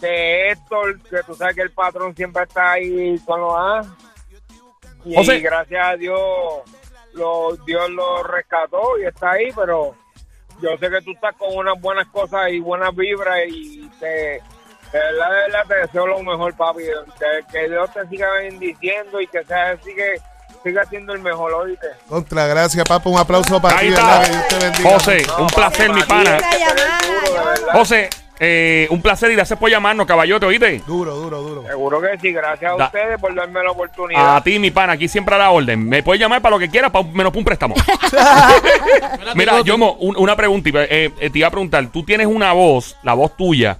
de 0.00 0.50
Héctor, 0.50 1.00
que 1.02 1.22
tú 1.26 1.34
sabes 1.34 1.54
que 1.54 1.62
el 1.62 1.72
patrón 1.72 2.14
siempre 2.14 2.42
está 2.42 2.72
ahí 2.72 3.18
con 3.24 3.40
los 3.40 3.54
A. 3.54 3.96
Y 5.04 5.40
gracias 5.40 5.86
a 5.86 5.96
Dios, 5.96 6.20
lo, 7.14 7.56
Dios 7.66 7.90
lo 7.90 8.22
rescató 8.22 8.98
y 8.98 9.04
está 9.04 9.32
ahí, 9.32 9.48
pero 9.54 9.94
yo 10.60 10.76
sé 10.78 10.90
que 10.90 11.00
tú 11.02 11.12
estás 11.12 11.34
con 11.36 11.56
unas 11.56 11.80
buenas 11.80 12.06
cosas 12.08 12.50
y 12.50 12.60
buenas 12.60 12.94
vibras 12.94 13.40
y 13.48 13.88
te, 13.98 14.42
de 14.92 14.98
verdad, 14.98 15.30
de 15.30 15.36
verdad 15.36 15.64
te 15.68 15.74
deseo 15.76 16.06
lo 16.06 16.22
mejor, 16.22 16.56
papi. 16.56 16.82
Que, 17.18 17.52
que 17.52 17.68
Dios 17.68 17.92
te 17.92 18.06
siga 18.08 18.30
bendiciendo 18.32 19.20
y 19.20 19.26
que 19.26 19.44
sea, 19.44 19.76
sigue, 19.82 20.20
siga 20.62 20.84
siendo 20.86 21.12
el 21.12 21.20
mejor, 21.20 21.52
oíste. 21.54 21.86
Contra, 22.08 22.46
gracias, 22.46 22.84
papá. 22.86 23.08
Un 23.08 23.18
aplauso 23.18 23.60
para 23.60 23.78
Ahí 23.78 23.88
ti, 23.88 23.94
está. 23.94 24.18
¿verdad? 24.18 24.24
Que 24.24 24.30
Dios 24.30 24.48
te 24.48 24.58
bendiga. 24.58 24.90
José, 24.90 25.26
un 25.38 25.46
placer, 25.48 25.92
mi 25.92 26.02
pana. 26.02 26.38
José, 27.72 28.10
eh, 28.42 28.86
un 28.90 29.02
placer 29.02 29.30
y 29.30 29.34
gracias 29.34 29.58
por 29.58 29.70
llamarnos, 29.70 30.06
caballote, 30.06 30.46
¿oíste? 30.46 30.82
Duro, 30.86 31.14
duro, 31.14 31.42
duro. 31.42 31.62
Seguro 31.66 32.00
que 32.00 32.18
sí, 32.20 32.32
gracias 32.32 32.72
a 32.72 32.76
Da- 32.76 32.86
ustedes 32.86 33.20
por 33.20 33.34
darme 33.34 33.62
la 33.62 33.70
oportunidad. 33.70 34.36
A 34.36 34.42
ti, 34.42 34.58
mi 34.58 34.70
pana, 34.70 34.94
aquí 34.94 35.08
siempre 35.08 35.34
a 35.34 35.38
la 35.38 35.50
orden. 35.50 35.86
Me 35.88 36.02
puedes 36.02 36.20
llamar 36.20 36.40
para 36.40 36.56
lo 36.56 36.58
que 36.58 36.68
quieras, 36.70 36.90
pa- 36.90 37.02
menos 37.02 37.32
para 37.32 37.38
un 37.38 37.44
préstamo. 37.44 37.74
Mira, 39.34 39.60
un- 39.60 40.16
una 40.16 40.36
pregunta. 40.36 40.70
eh, 40.74 41.10
eh, 41.20 41.30
te 41.30 41.38
iba 41.38 41.48
a 41.48 41.50
preguntar, 41.50 41.86
tú 41.92 42.02
tienes 42.02 42.26
una 42.26 42.52
voz, 42.52 42.96
la 43.02 43.14
voz 43.14 43.36
tuya, 43.36 43.78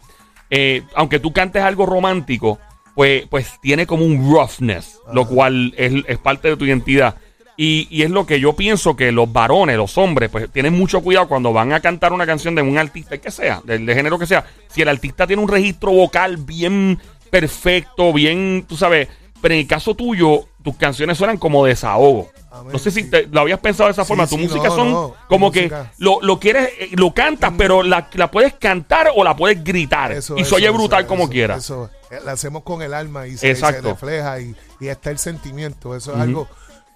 eh, 0.51 0.83
aunque 0.95 1.19
tú 1.19 1.33
cantes 1.33 1.63
algo 1.63 1.87
romántico, 1.87 2.59
pues, 3.01 3.25
pues 3.31 3.59
tiene 3.63 3.87
como 3.87 4.05
un 4.05 4.31
roughness, 4.31 4.99
lo 5.11 5.27
cual 5.27 5.73
es, 5.79 5.91
es 6.07 6.19
parte 6.19 6.49
de 6.49 6.57
tu 6.59 6.67
identidad. 6.67 7.15
Y, 7.57 7.89
y 7.91 8.03
es 8.03 8.11
lo 8.11 8.27
que 8.27 8.39
yo 8.41 8.53
pienso 8.55 8.95
que 8.95 9.11
los 9.11 9.33
varones, 9.33 9.79
los 9.79 9.97
hombres, 9.97 10.29
pues 10.29 10.53
tienen 10.53 10.75
mucho 10.79 11.01
cuidado 11.01 11.27
cuando 11.27 11.51
van 11.55 11.73
a 11.73 11.81
cantar 11.81 12.13
una 12.13 12.27
canción 12.27 12.55
de 12.55 12.61
un 12.61 12.77
artista, 12.77 13.17
que 13.17 13.31
sea, 13.31 13.63
del 13.65 13.87
de 13.87 13.95
género 13.95 14.19
que 14.19 14.27
sea. 14.27 14.45
Si 14.69 14.83
el 14.83 14.89
artista 14.89 15.27
tiene 15.27 15.41
un 15.43 15.49
registro 15.49 15.93
vocal 15.93 16.37
bien 16.37 16.99
perfecto, 17.31 18.13
bien, 18.13 18.67
tú 18.69 18.77
sabes, 18.77 19.09
pero 19.41 19.55
en 19.55 19.61
el 19.61 19.67
caso 19.67 19.95
tuyo, 19.95 20.45
tus 20.63 20.77
canciones 20.77 21.17
suenan 21.17 21.39
como 21.39 21.65
desahogo. 21.65 22.29
Amén, 22.53 22.73
no 22.75 22.79
sé 22.79 22.91
si 22.91 23.05
sí. 23.05 23.11
te- 23.11 23.29
lo 23.29 23.41
habías 23.41 23.61
pensado 23.61 23.87
de 23.89 23.93
esa 23.93 24.05
Sí, 24.05 24.09
forma. 24.09 24.27
Tu 24.27 24.37
sí, 24.37 24.43
música 24.43 24.69
no, 24.69 24.75
son 24.77 24.93
no, 24.93 25.15
como 25.27 25.51
que 25.51 25.63
música. 25.63 25.91
lo, 25.97 26.21
lo 26.21 26.39
quieres, 26.39 26.69
eh, 26.79 26.91
lo 26.93 27.15
cantas, 27.15 27.55
pero 27.57 27.83
la, 27.83 28.11
la 28.13 28.31
puedes 28.31 28.53
cantar 28.55 29.11
o 29.17 29.25
la 29.25 29.35
puedes 29.35 29.65
gritar. 29.65 30.13
Eso, 30.13 30.37
y 30.37 30.45
se 30.45 30.55
oye 30.55 30.67
eso, 30.67 30.75
brutal 30.75 31.07
como 31.07 31.23
eso, 31.25 31.33
quieras. 31.33 31.73
Eh, 32.11 32.21
la 32.25 32.33
hacemos 32.33 32.63
con 32.63 32.83
el 32.83 32.95
alma 32.95 33.27
y 33.27 33.31
se, 33.37 33.37
y 33.37 33.39
se 33.39 33.51
Exacto. 33.51 33.91
refleja 33.91 34.41
y, 34.41 34.57
y 34.81 34.89
está 34.89 35.11
el 35.11 35.19
sentimiento. 35.19 35.95
Eso 35.95 36.13
es 36.13 36.19
algo 36.19 36.49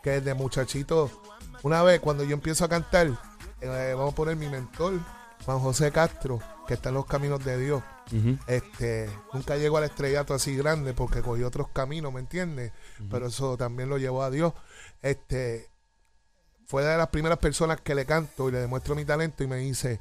que 0.03 0.11
desde 0.11 0.35
muchachito, 0.35 1.11
una 1.63 1.83
vez 1.83 2.01
cuando 2.01 2.25
yo 2.25 2.35
empiezo 2.35 2.65
a 2.65 2.69
cantar, 2.69 3.09
eh, 3.61 3.95
vamos 3.97 4.13
a 4.13 4.17
poner 4.17 4.37
mi 4.37 4.49
mentor, 4.49 4.95
Juan 5.45 5.59
José 5.61 5.91
Castro, 5.93 6.41
que 6.67 6.75
está 6.75 6.89
en 6.91 6.97
los 6.97 7.07
caminos 7.07 7.45
de 7.45 7.59
Dios. 7.59 7.83
Este, 8.47 9.09
nunca 9.33 9.57
llegó 9.57 9.79
al 9.79 9.85
estrellato 9.85 10.35
así 10.35 10.55
grande 10.57 10.93
porque 10.93 11.23
cogió 11.23 11.47
otros 11.49 11.69
caminos, 11.73 12.13
¿me 12.13 12.21
entiendes? 12.21 12.73
Pero 13.11 13.29
eso 13.29 13.57
también 13.57 13.89
lo 13.89 13.97
llevó 13.99 14.23
a 14.23 14.31
Dios. 14.31 14.53
Este, 15.01 15.69
fue 16.67 16.83
de 16.85 16.97
las 16.99 17.09
primeras 17.09 17.39
personas 17.39 17.81
que 17.81 17.95
le 17.95 18.05
canto 18.05 18.49
y 18.49 18.53
le 18.53 18.59
demuestro 18.59 18.95
mi 18.95 19.05
talento 19.05 19.43
y 19.43 19.47
me 19.47 19.57
dice, 19.57 20.01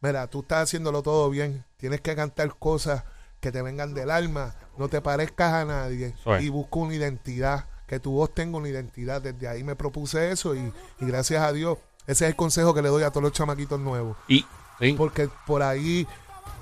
mira, 0.00 0.26
tú 0.26 0.40
estás 0.40 0.64
haciéndolo 0.64 1.02
todo 1.02 1.28
bien, 1.30 1.64
tienes 1.76 2.00
que 2.00 2.16
cantar 2.16 2.54
cosas 2.58 3.04
que 3.40 3.52
te 3.52 3.62
vengan 3.62 3.94
del 3.94 4.10
alma, 4.10 4.54
no 4.76 4.88
te 4.88 5.00
parezcas 5.00 5.52
a 5.52 5.64
nadie 5.64 6.14
y 6.40 6.48
busca 6.48 6.78
una 6.78 6.94
identidad, 6.94 7.66
que 7.86 8.00
tu 8.00 8.12
voz 8.12 8.34
tenga 8.34 8.58
una 8.58 8.68
identidad. 8.68 9.22
Desde 9.22 9.48
ahí 9.48 9.64
me 9.64 9.76
propuse 9.76 10.30
eso 10.30 10.54
y, 10.54 10.72
y 11.00 11.06
gracias 11.06 11.42
a 11.42 11.52
Dios, 11.52 11.78
ese 12.06 12.24
es 12.24 12.30
el 12.30 12.36
consejo 12.36 12.74
que 12.74 12.82
le 12.82 12.88
doy 12.88 13.02
a 13.02 13.10
todos 13.10 13.22
los 13.22 13.32
chamaquitos 13.32 13.78
nuevos. 13.80 14.16
Y, 14.28 14.44
sí. 14.80 14.92
Porque 14.92 15.28
por 15.46 15.62
ahí 15.62 16.06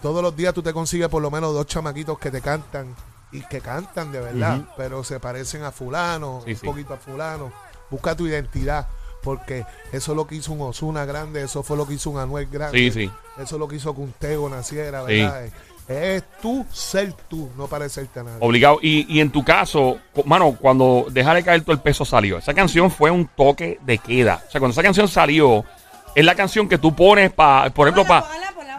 todos 0.02 0.22
los 0.22 0.36
días 0.36 0.52
tú 0.54 0.62
te 0.62 0.72
consigues 0.72 1.08
por 1.08 1.22
lo 1.22 1.30
menos 1.30 1.54
dos 1.54 1.66
chamaquitos 1.66 2.18
que 2.18 2.30
te 2.30 2.40
cantan 2.40 2.94
y 3.32 3.40
que 3.42 3.60
cantan 3.60 4.12
de 4.12 4.20
verdad, 4.20 4.68
pero 4.76 5.02
se 5.02 5.18
parecen 5.18 5.62
a 5.64 5.72
fulano, 5.72 6.42
Sí, 6.44 6.52
un 6.52 6.56
sí. 6.58 6.66
poquito 6.66 6.94
a 6.94 6.96
fulano. 6.96 7.52
Busca 7.90 8.14
tu 8.16 8.26
identidad, 8.26 8.86
porque 9.22 9.64
eso 9.92 10.12
es 10.12 10.16
lo 10.16 10.26
que 10.26 10.36
hizo 10.36 10.52
un 10.52 10.60
Osuna 10.60 11.04
grande, 11.04 11.42
eso 11.42 11.62
fue 11.62 11.76
lo 11.76 11.86
que 11.86 11.94
hizo 11.94 12.10
un 12.10 12.18
Anuel 12.18 12.46
grande. 12.46 12.78
Sí, 12.78 12.90
sí. 12.90 13.10
Eso 13.36 13.56
es 13.56 13.60
lo 13.60 13.66
que 13.68 13.76
hizo 13.76 13.94
que 13.94 14.00
un 14.00 14.12
Tego 14.12 14.48
naciera. 14.48 15.02
¿verdad? 15.02 15.46
Es 15.88 16.24
tú 16.42 16.66
ser 16.72 17.12
tú, 17.28 17.50
no 17.56 17.68
parecerte 17.68 18.20
a 18.20 18.22
nadie. 18.24 18.38
Obligado. 18.40 18.78
Y, 18.82 19.06
y 19.08 19.20
en 19.20 19.30
tu 19.30 19.44
caso, 19.44 19.98
mano, 20.24 20.56
cuando 20.60 21.06
Déjale 21.10 21.44
caer 21.44 21.62
todo 21.62 21.72
el 21.72 21.80
peso 21.80 22.04
salió, 22.04 22.38
esa 22.38 22.54
canción 22.54 22.90
fue 22.90 23.10
un 23.10 23.26
toque 23.26 23.78
de 23.82 23.98
queda. 23.98 24.42
O 24.46 24.50
sea, 24.50 24.60
cuando 24.60 24.72
esa 24.72 24.82
canción 24.82 25.08
salió, 25.08 25.64
es 26.14 26.24
la 26.24 26.34
canción 26.34 26.68
que 26.68 26.78
tú 26.78 26.94
pones 26.94 27.32
para, 27.32 27.70
por 27.70 27.86
ejemplo, 27.88 28.06
para... 28.06 28.26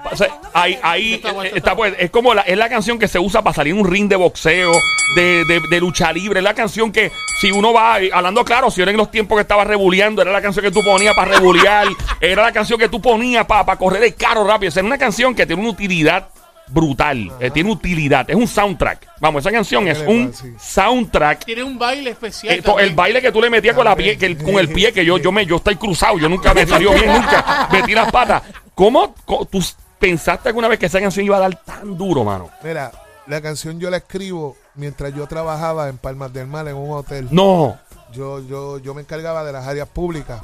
O 0.09 0.15
sea, 0.15 0.39
ahí, 0.53 1.15
Está 1.15 1.31
bueno, 1.33 1.47
está, 1.47 1.57
está 1.57 1.75
pues, 1.75 1.95
es 1.99 2.09
como 2.11 2.33
la, 2.33 2.41
es 2.43 2.57
la 2.57 2.69
canción 2.69 2.97
que 2.97 3.07
se 3.07 3.19
usa 3.19 3.41
para 3.41 3.53
salir 3.53 3.73
en 3.73 3.81
un 3.81 3.87
ring 3.87 4.07
de 4.07 4.15
boxeo, 4.15 4.71
de, 5.15 5.43
de, 5.45 5.61
de 5.69 5.79
lucha 5.79 6.13
libre. 6.13 6.39
Es 6.39 6.43
la 6.43 6.53
canción 6.53 6.91
que, 6.91 7.11
si 7.41 7.51
uno 7.51 7.73
va, 7.73 7.99
eh, 7.99 8.09
hablando 8.13 8.45
claro, 8.45 8.71
si 8.71 8.81
era 8.81 8.91
en 8.91 8.97
los 8.97 9.11
tiempos 9.11 9.35
que 9.35 9.41
estaba 9.41 9.65
rebuleando, 9.65 10.21
era 10.21 10.31
la 10.31 10.41
canción 10.41 10.63
que 10.63 10.71
tú 10.71 10.81
ponías 10.83 11.13
para 11.13 11.31
rebulear, 11.31 11.87
era 12.21 12.43
la 12.43 12.51
canción 12.53 12.79
que 12.79 12.87
tú 12.87 13.01
ponías 13.01 13.45
para 13.45 13.75
correr 13.75 14.03
el 14.03 14.15
carro 14.15 14.45
rápido. 14.45 14.69
O 14.69 14.71
sea, 14.71 14.81
era 14.81 14.87
una 14.87 14.97
canción 14.97 15.35
que 15.35 15.45
tiene 15.45 15.61
una 15.61 15.71
utilidad 15.71 16.29
brutal, 16.69 17.31
eh, 17.39 17.49
tiene 17.51 17.71
utilidad, 17.71 18.29
es 18.29 18.35
un 18.35 18.47
soundtrack. 18.47 19.07
Vamos, 19.19 19.41
esa 19.41 19.51
canción 19.51 19.87
es 19.87 19.99
un 20.05 20.33
Sí. 20.33 20.53
soundtrack 20.59 21.45
Tiene 21.45 21.63
un 21.63 21.77
baile 21.77 22.09
especial. 22.11 22.55
eh, 22.55 22.61
to- 22.61 22.71
el 22.71 22.75
también. 22.77 22.95
baile 22.95 23.21
que 23.21 23.31
tú 23.31 23.41
le 23.41 23.49
metías 23.49 23.75
con 23.75 23.85
la 23.85 23.95
pie, 23.95 24.17
que 24.17 24.25
el- 24.25 24.37
con 24.37 24.55
el 24.55 24.69
pie, 24.69 24.91
que 24.91 25.03
yo, 25.05 25.17
yo 25.17 25.31
me, 25.31 25.45
yo 25.45 25.57
estoy 25.57 25.75
cruzado, 25.75 26.17
yo 26.19 26.27
nunca 26.29 26.53
me 26.53 26.65
salió 26.67 26.91
bien, 26.93 27.07
nunca 27.13 27.69
metí 27.71 27.93
las 27.93 28.11
patas. 28.11 28.43
¿Cómo, 28.75 29.13
co- 29.25 29.45
tú 29.45 29.63
pensaste 29.99 30.49
alguna 30.49 30.67
vez 30.67 30.77
que 30.79 30.85
esa 30.85 30.99
canción 30.99 31.25
iba 31.25 31.37
a 31.37 31.39
dar 31.39 31.55
tan 31.63 31.97
duro, 31.97 32.23
mano? 32.23 32.49
Mira, 32.63 32.91
La 33.27 33.41
canción 33.41 33.77
yo 33.77 33.89
la 33.89 33.97
escribo 33.97 34.55
mientras 34.75 35.13
yo 35.13 35.27
trabajaba 35.27 35.89
en 35.89 35.97
Palmas 35.97 36.31
del 36.31 36.47
Mar 36.47 36.65
en 36.69 36.75
un 36.77 36.91
hotel. 36.97 37.27
No, 37.29 37.77
Yo, 38.13 38.39
yo, 38.47 38.79
yo 38.79 38.93
me 38.93 39.01
encargaba 39.01 39.43
de 39.43 39.51
las 39.51 39.67
áreas 39.67 39.89
públicas. 39.89 40.41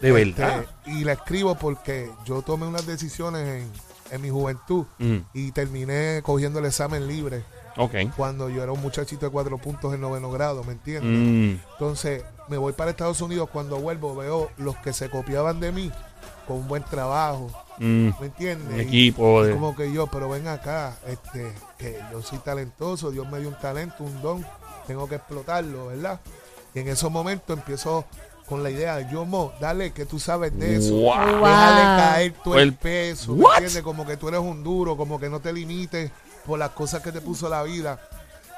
de 0.00 0.10
verdad. 0.10 0.60
Este, 0.84 0.90
y 0.90 1.04
la 1.04 1.12
escribo 1.12 1.54
porque 1.54 2.10
yo 2.24 2.40
tomé 2.40 2.66
unas 2.66 2.86
decisiones 2.86 3.46
en, 3.46 3.70
en 4.10 4.20
mi 4.22 4.30
juventud 4.30 4.84
Mm, 4.98 5.18
y 5.32 5.52
terminé 5.52 6.20
cogiendo 6.24 6.58
el 6.58 6.66
examen 6.66 7.06
libre 7.08 7.42
ok. 7.76 7.94
cuando 8.16 8.48
yo 8.50 8.62
era 8.62 8.72
un 8.72 8.80
muchachito 8.80 9.26
de 9.26 9.32
cuatro 9.32 9.58
puntos 9.58 9.92
en 9.94 10.00
noveno 10.00 10.30
grado, 10.30 10.62
¿me 10.64 10.72
entiendes? 10.72 11.58
Mm, 11.58 11.60
Entonces 11.72 12.22
me 12.48 12.56
voy 12.58 12.72
para 12.74 12.90
Estados 12.90 13.20
Unidos, 13.20 13.48
cuando 13.52 13.78
vuelvo 13.78 14.14
veo 14.14 14.50
los 14.58 14.76
que 14.76 14.92
se 14.92 15.08
copiaban 15.10 15.60
de 15.60 15.72
mí 15.72 15.90
con 16.46 16.58
un 16.58 16.68
buen 16.68 16.82
trabajo, 16.84 17.50
mm, 17.78 18.10
¿me 18.20 18.26
entiendes? 18.26 18.76
Y- 18.78 18.80
equipo 18.82 19.46
y 19.46 19.52
como 19.52 19.74
que 19.74 19.90
yo, 19.92 20.06
pero 20.08 20.28
ven 20.28 20.46
acá, 20.46 20.96
este, 21.06 21.52
que 21.78 21.98
yo 22.12 22.20
soy 22.22 22.38
talentoso, 22.38 23.10
Dios 23.10 23.26
me 23.30 23.40
dio 23.40 23.48
un 23.48 23.58
talento, 23.58 24.04
un 24.04 24.20
don, 24.20 24.44
tengo 24.86 25.08
que 25.08 25.14
explotarlo, 25.14 25.86
¿verdad? 25.86 26.20
Y 26.74 26.80
en 26.80 26.88
esos 26.88 27.10
momentos 27.10 27.56
empiezo 27.56 28.04
con 28.48 28.62
la 28.62 28.70
idea 28.70 28.96
de 28.96 29.10
yo, 29.10 29.24
Mo, 29.24 29.52
dale, 29.60 29.92
que 29.92 30.04
tú 30.06 30.18
sabes 30.20 30.56
de 30.58 30.76
eso. 30.76 30.94
Wow. 30.94 31.14
Déjale 31.16 32.02
caer 32.02 32.34
todo 32.44 32.54
el 32.56 32.60
El- 32.68 32.74
peso, 32.74 33.32
¿me 33.34 33.42
What? 33.42 33.52
entiendes? 33.58 33.82
Como 33.82 34.06
que 34.06 34.16
tú 34.16 34.28
eres 34.28 34.40
un 34.40 34.62
duro, 34.62 34.96
como 34.96 35.18
que 35.18 35.28
no 35.30 35.40
te 35.40 35.52
limites 35.52 36.10
por 36.46 36.58
las 36.58 36.70
cosas 36.70 37.02
que 37.02 37.10
te 37.10 37.20
puso 37.22 37.48
la 37.48 37.62
vida, 37.62 37.98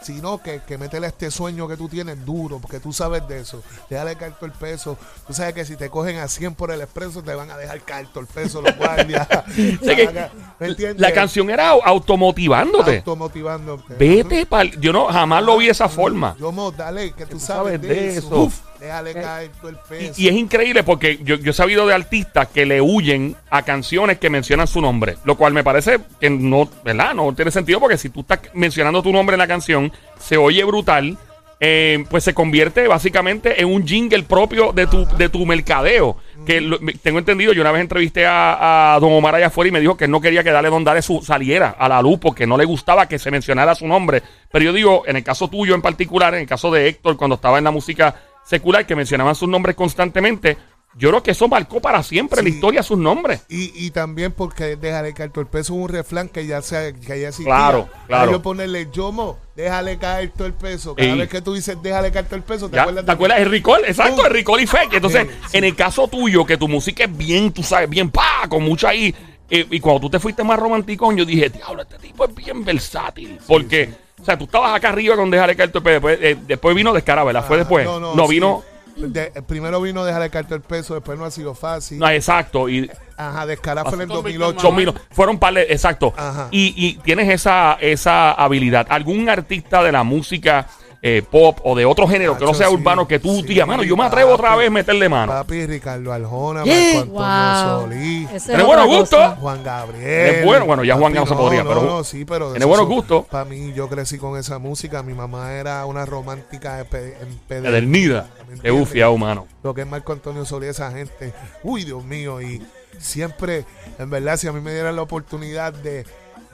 sino 0.03 0.43
que, 0.43 0.61
que 0.67 0.77
métele 0.77 1.07
este 1.07 1.31
sueño 1.31 1.67
que 1.69 1.77
tú 1.77 1.89
tienes 1.89 2.25
duro, 2.25 2.59
porque 2.61 2.81
tú 2.81 2.93
sabes 2.93 3.27
de 3.29 3.41
eso. 3.41 3.63
Déjale 3.89 4.15
caer 4.17 4.33
todo 4.35 4.47
el 4.47 4.53
peso. 4.53 4.97
Tú 5.27 5.33
sabes 5.33 5.55
que 5.55 5.65
si 5.65 5.75
te 5.77 5.89
cogen 5.89 6.19
a 6.19 6.29
100 6.29 6.55
por 6.55 6.71
el 6.71 6.81
expreso, 6.81 7.23
te 7.23 7.35
van 7.35 7.51
a 7.51 7.57
dejar 7.57 7.81
caer 7.83 8.07
todo 8.09 8.21
el 8.21 8.27
peso 8.27 8.61
los 8.61 8.77
guardias. 8.77 9.27
que 9.57 10.29
¿Me 10.61 10.67
entiendes? 10.69 11.01
La 11.01 11.13
canción 11.13 11.49
era 11.51 11.71
automotivándote. 11.71 12.99
Automotivándote. 12.99 13.95
Vete 13.95 14.47
pa'l- 14.47 14.79
Yo 14.81 14.93
no, 14.93 15.07
jamás 15.07 15.43
lo 15.43 15.57
vi 15.59 15.67
de 15.67 15.73
esa 15.73 15.89
forma. 15.89 16.37
Yo, 16.39 16.53
Mo, 16.53 16.71
dale, 16.73 17.13
que 17.13 17.25
tú, 17.27 17.39
tú 17.39 17.41
sabes, 17.41 17.75
sabes 17.75 17.83
de, 17.83 17.89
de 17.89 18.09
eso. 18.17 18.27
eso. 18.29 18.43
Uf, 18.43 18.61
déjale 18.87 19.13
caer 19.15 19.51
todo 19.61 19.69
el 19.71 19.77
peso. 19.89 20.15
Y, 20.17 20.25
y 20.25 20.29
es 20.29 20.35
increíble 20.35 20.83
porque 20.83 21.19
yo, 21.23 21.37
yo 21.37 21.51
he 21.51 21.55
sabido 21.55 21.87
de 21.87 21.95
artistas 21.95 22.49
que 22.49 22.67
le 22.67 22.81
huyen 22.81 23.37
a 23.51 23.63
canciones 23.63 24.19
que 24.19 24.31
mencionan 24.31 24.67
su 24.67 24.81
nombre, 24.81 25.17
lo 25.25 25.37
cual 25.37 25.53
me 25.53 25.63
parece 25.65 25.99
que 26.21 26.31
no, 26.31 26.69
¿verdad? 26.85 27.15
No 27.15 27.33
tiene 27.35 27.51
sentido 27.51 27.81
porque 27.81 27.99
si 27.99 28.09
tú 28.11 28.21
estás 28.21 28.41
mencionando 28.55 29.03
tu 29.03 29.13
nombre 29.13 29.35
en 29.35 29.39
la 29.41 29.47
canción, 29.47 29.93
se 30.19 30.37
oye 30.37 30.65
brutal, 30.65 31.17
eh, 31.59 32.05
pues 32.11 32.23
se 32.23 32.35
convierte 32.35 32.87
básicamente 32.87 33.61
en 33.63 33.69
un 33.69 33.87
jingle 33.87 34.25
propio 34.25 34.73
de 34.75 34.87
tu, 34.87 35.07
de 35.17 35.29
tu 35.31 35.47
mercadeo. 35.47 36.19
Que 36.45 36.61
lo- 36.61 36.79
tengo 37.03 37.19
entendido, 37.19 37.55
yo 37.55 37.63
una 37.63 37.73
vez 37.73 37.81
entrevisté 37.81 38.27
a, 38.27 38.95
a 38.95 39.01
Don 39.01 39.11
Omar 39.13 39.35
allá 39.35 39.47
afuera 39.47 39.69
y 39.69 39.73
me 39.73 39.81
dijo 39.81 39.97
que 39.97 40.07
no 40.07 40.21
quería 40.21 40.45
que 40.45 40.51
Dale 40.53 40.69
Don 40.69 40.85
Dale 40.85 41.01
su, 41.01 41.23
saliera 41.23 41.75
a 41.79 41.89
la 41.89 42.03
luz 42.03 42.19
porque 42.21 42.47
no 42.47 42.59
le 42.59 42.67
gustaba 42.67 43.09
que 43.09 43.19
se 43.19 43.31
mencionara 43.31 43.75
su 43.75 43.87
nombre. 43.89 44.23
Pero 44.53 44.67
yo 44.67 44.73
digo, 44.75 45.03
en 45.07 45.17
el 45.17 45.25
caso 45.25 45.49
tuyo 45.49 45.75
en 45.75 45.81
particular, 45.83 46.35
en 46.35 46.43
el 46.43 46.47
caso 46.47 46.71
de 46.71 46.87
Héctor, 46.89 47.17
cuando 47.17 47.37
estaba 47.37 47.57
en 47.59 47.65
la 47.65 47.71
música 47.71 48.15
secular, 48.47 48.87
que 48.87 48.97
mencionaban 48.97 49.35
sus 49.35 49.49
nombres 49.49 49.77
constantemente, 49.77 50.57
yo 50.99 51.11
creo 51.11 51.23
que 51.23 51.33
eso 51.33 51.47
marcó 51.47 51.79
para 51.83 52.03
siempre 52.03 52.43
la 52.43 52.49
historia 52.49 52.83
sus 52.83 52.97
nombres. 52.97 53.43
Y, 53.51 53.71
y 53.75 53.91
también 53.91 54.33
porque 54.33 54.77
déjale 54.77 55.13
caer 55.13 55.29
todo 55.31 55.43
el 55.43 55.47
peso 55.47 55.75
es 55.75 55.79
un 55.81 55.89
refrán 55.91 56.31
que 56.31 56.47
ya 56.47 56.63
se 56.63 56.95
que 57.07 57.21
ya 57.21 57.29
existía. 57.29 57.45
Claro, 57.55 57.89
claro. 58.07 58.33
Yo 58.33 58.41
ponerle 58.41 58.89
Yomo, 58.91 59.39
déjale 59.55 59.99
caer 59.99 60.31
todo 60.35 60.47
el 60.47 60.55
peso. 60.55 60.95
Cada 60.95 61.15
vez 61.17 61.29
que 61.29 61.43
tú 61.43 61.53
dices 61.53 61.77
déjale 61.83 62.11
caer 62.13 62.25
todo 62.25 62.37
el 62.37 62.45
peso, 62.45 62.71
¿te 62.71 62.77
Ya, 62.77 62.83
acuerdas 62.83 63.05
¿Te 63.05 63.13
acuerdas? 63.13 63.41
El 63.41 63.51
Ricol, 63.51 63.81
exacto, 63.87 64.23
Uh. 64.23 64.27
el 64.27 64.33
Ricol 64.33 64.61
y 64.63 64.67
Fake. 64.67 64.95
Entonces, 64.95 65.27
Sí, 65.51 65.59
en 65.59 65.65
el 65.65 65.77
caso 65.77 66.09
tuyo, 66.09 66.47
que 66.47 66.57
tu 66.57 66.67
música 66.67 67.05
es 67.05 67.15
bien, 67.15 67.53
tú 67.53 67.63
sabes, 67.63 67.91
bien 67.91 68.11
pa, 68.11 68.47
con 68.49 68.63
mucha 68.63 68.89
ahí. 68.89 69.15
eh, 69.51 69.67
y 69.71 69.81
cuando 69.81 70.01
tú 70.01 70.09
te 70.11 70.19
fuiste 70.19 70.43
más 70.45 70.59
romántico, 70.59 71.13
yo 71.13 71.27
dije, 71.27 71.51
diablo, 71.51 71.83
este 71.83 71.99
tipo 71.99 72.25
es 72.25 72.35
bien 72.35 72.65
versátil. 72.65 73.39
Porque, 73.47 73.91
o 74.27 74.29
sea, 74.29 74.37
tú 74.37 74.45
estabas 74.47 74.75
acá 74.75 74.89
arriba 74.89 75.15
con 75.15 75.31
Dejar 75.31 75.51
el 75.51 75.57
Carto 75.57 75.81
Después, 75.81 76.19
eh, 76.21 76.37
después 76.49 76.75
vino 76.75 76.93
Descara, 76.93 77.23
¿verdad? 77.23 77.45
Fue 77.47 77.55
Ah, 77.55 77.59
después. 77.61 77.85
no, 77.87 78.01
No, 78.01 78.15
no, 78.17 78.27
sí. 78.27 78.31
vino. 78.35 78.65
De- 78.97 79.31
primero 79.47 79.81
vino 79.81 80.05
déjale 80.05 80.31
caer 80.31 80.47
todo 80.47 80.57
el 80.57 80.63
peso, 80.63 80.95
después 80.95 81.17
no 81.19 81.27
ha 81.27 81.31
sido 81.31 81.55
fácil. 81.55 81.99
No, 82.01 82.09
exacto. 82.09 82.69
Y 82.69 82.91
Ajá, 83.17 83.47
descará 83.47 83.85
fue 83.85 83.93
en 83.95 84.01
el 84.01 84.09
Con 84.09 84.25
Víctor 84.25 84.55
2008. 84.55 84.61
Son 84.61 84.75
mil- 84.75 84.93
fueron 85.13 85.39
par 85.39 85.55
de- 85.55 85.63
exacto. 85.71 86.13
Ajá. 86.17 86.49
Y, 86.51 86.75
y 86.77 86.95
tienes 87.05 87.29
esa, 87.29 87.75
esa 87.81 88.33
habilidad. 88.33 88.87
¿Algún 88.91 89.29
artista 89.29 89.83
de 89.85 89.93
la 89.93 90.03
música 90.03 90.67
eh, 91.03 91.23
pop 91.31 91.59
o 91.65 91.75
de 91.77 91.85
otro 91.85 92.09
género 92.09 92.37
que 92.37 92.45
no 92.45 92.55
sea 92.55 92.69
sí, 92.69 92.75
urbano 92.75 93.07
que 93.07 93.19
tú 93.19 93.37
sí, 93.37 93.43
digas, 93.43 93.67
mano, 93.69 93.83
yo 93.83 93.97
me 93.97 94.05
atrevo 94.05 94.33
otra 94.35 94.57
vez 94.57 94.69
a 94.69 94.71
meterle 94.71 95.09
mano? 95.09 95.33
Papi, 95.33 95.67
Ricardo 95.67 96.13
Arjona, 96.13 96.65
Yeah. 96.65 97.05
Marco 97.05 97.23
Antonio 97.23 97.81
Solís, 97.81 98.31
es 98.33 98.45
¿Tiene 98.47 98.63
buenos 98.65 98.87
gustos? 98.87 99.35
Juan 99.39 99.63
Gabriel. 99.63 100.35
Es 100.37 100.45
bueno, 100.45 100.67
bueno, 100.67 100.85
ya 100.85 100.95
Juan 100.97 101.13
Papi, 101.13 101.25
no 101.25 101.27
se 101.27 101.35
podría, 101.35 101.63
no, 101.63 101.69
pero- 101.71 101.83
No, 101.83 102.05
sí, 102.05 102.25
pero. 102.25 102.51
tiene 102.51 102.65
buenos 102.65 102.87
gustos. 102.87 103.27
Para 103.27 103.45
mí, 103.45 103.73
yo 103.75 103.89
crecí 103.89 104.19
con 104.19 104.39
esa 104.39 104.59
música. 104.59 105.03
Mi 105.03 105.15
mamá 105.15 105.53
era 105.53 105.85
una 105.87 106.05
romántica 106.07 106.81
empedernida. 106.81 107.39
Pedernida. 107.49 108.23
¿me 108.23 108.47
Qué 108.47 108.53
entiendes? 108.55 108.73
bufiado, 108.81 109.17
mano. 109.19 109.47
Lo 109.63 109.75
que 109.75 109.83
es 109.83 109.87
Marco 109.87 110.13
Antonio 110.13 110.45
Solís, 110.45 110.71
esa 110.71 110.91
gente. 110.91 111.33
Uy, 111.63 111.85
Dios 111.85 112.05
mío. 112.05 112.41
Y 112.41 112.63
siempre, 112.99 113.65
en 113.99 114.11
verdad, 114.11 114.37
si 114.37 114.49
a 114.49 114.53
mí 114.53 114.61
me 114.61 114.73
dieran 114.73 114.97
la 114.97 115.03
oportunidad 115.03 115.73
de, 115.73 116.05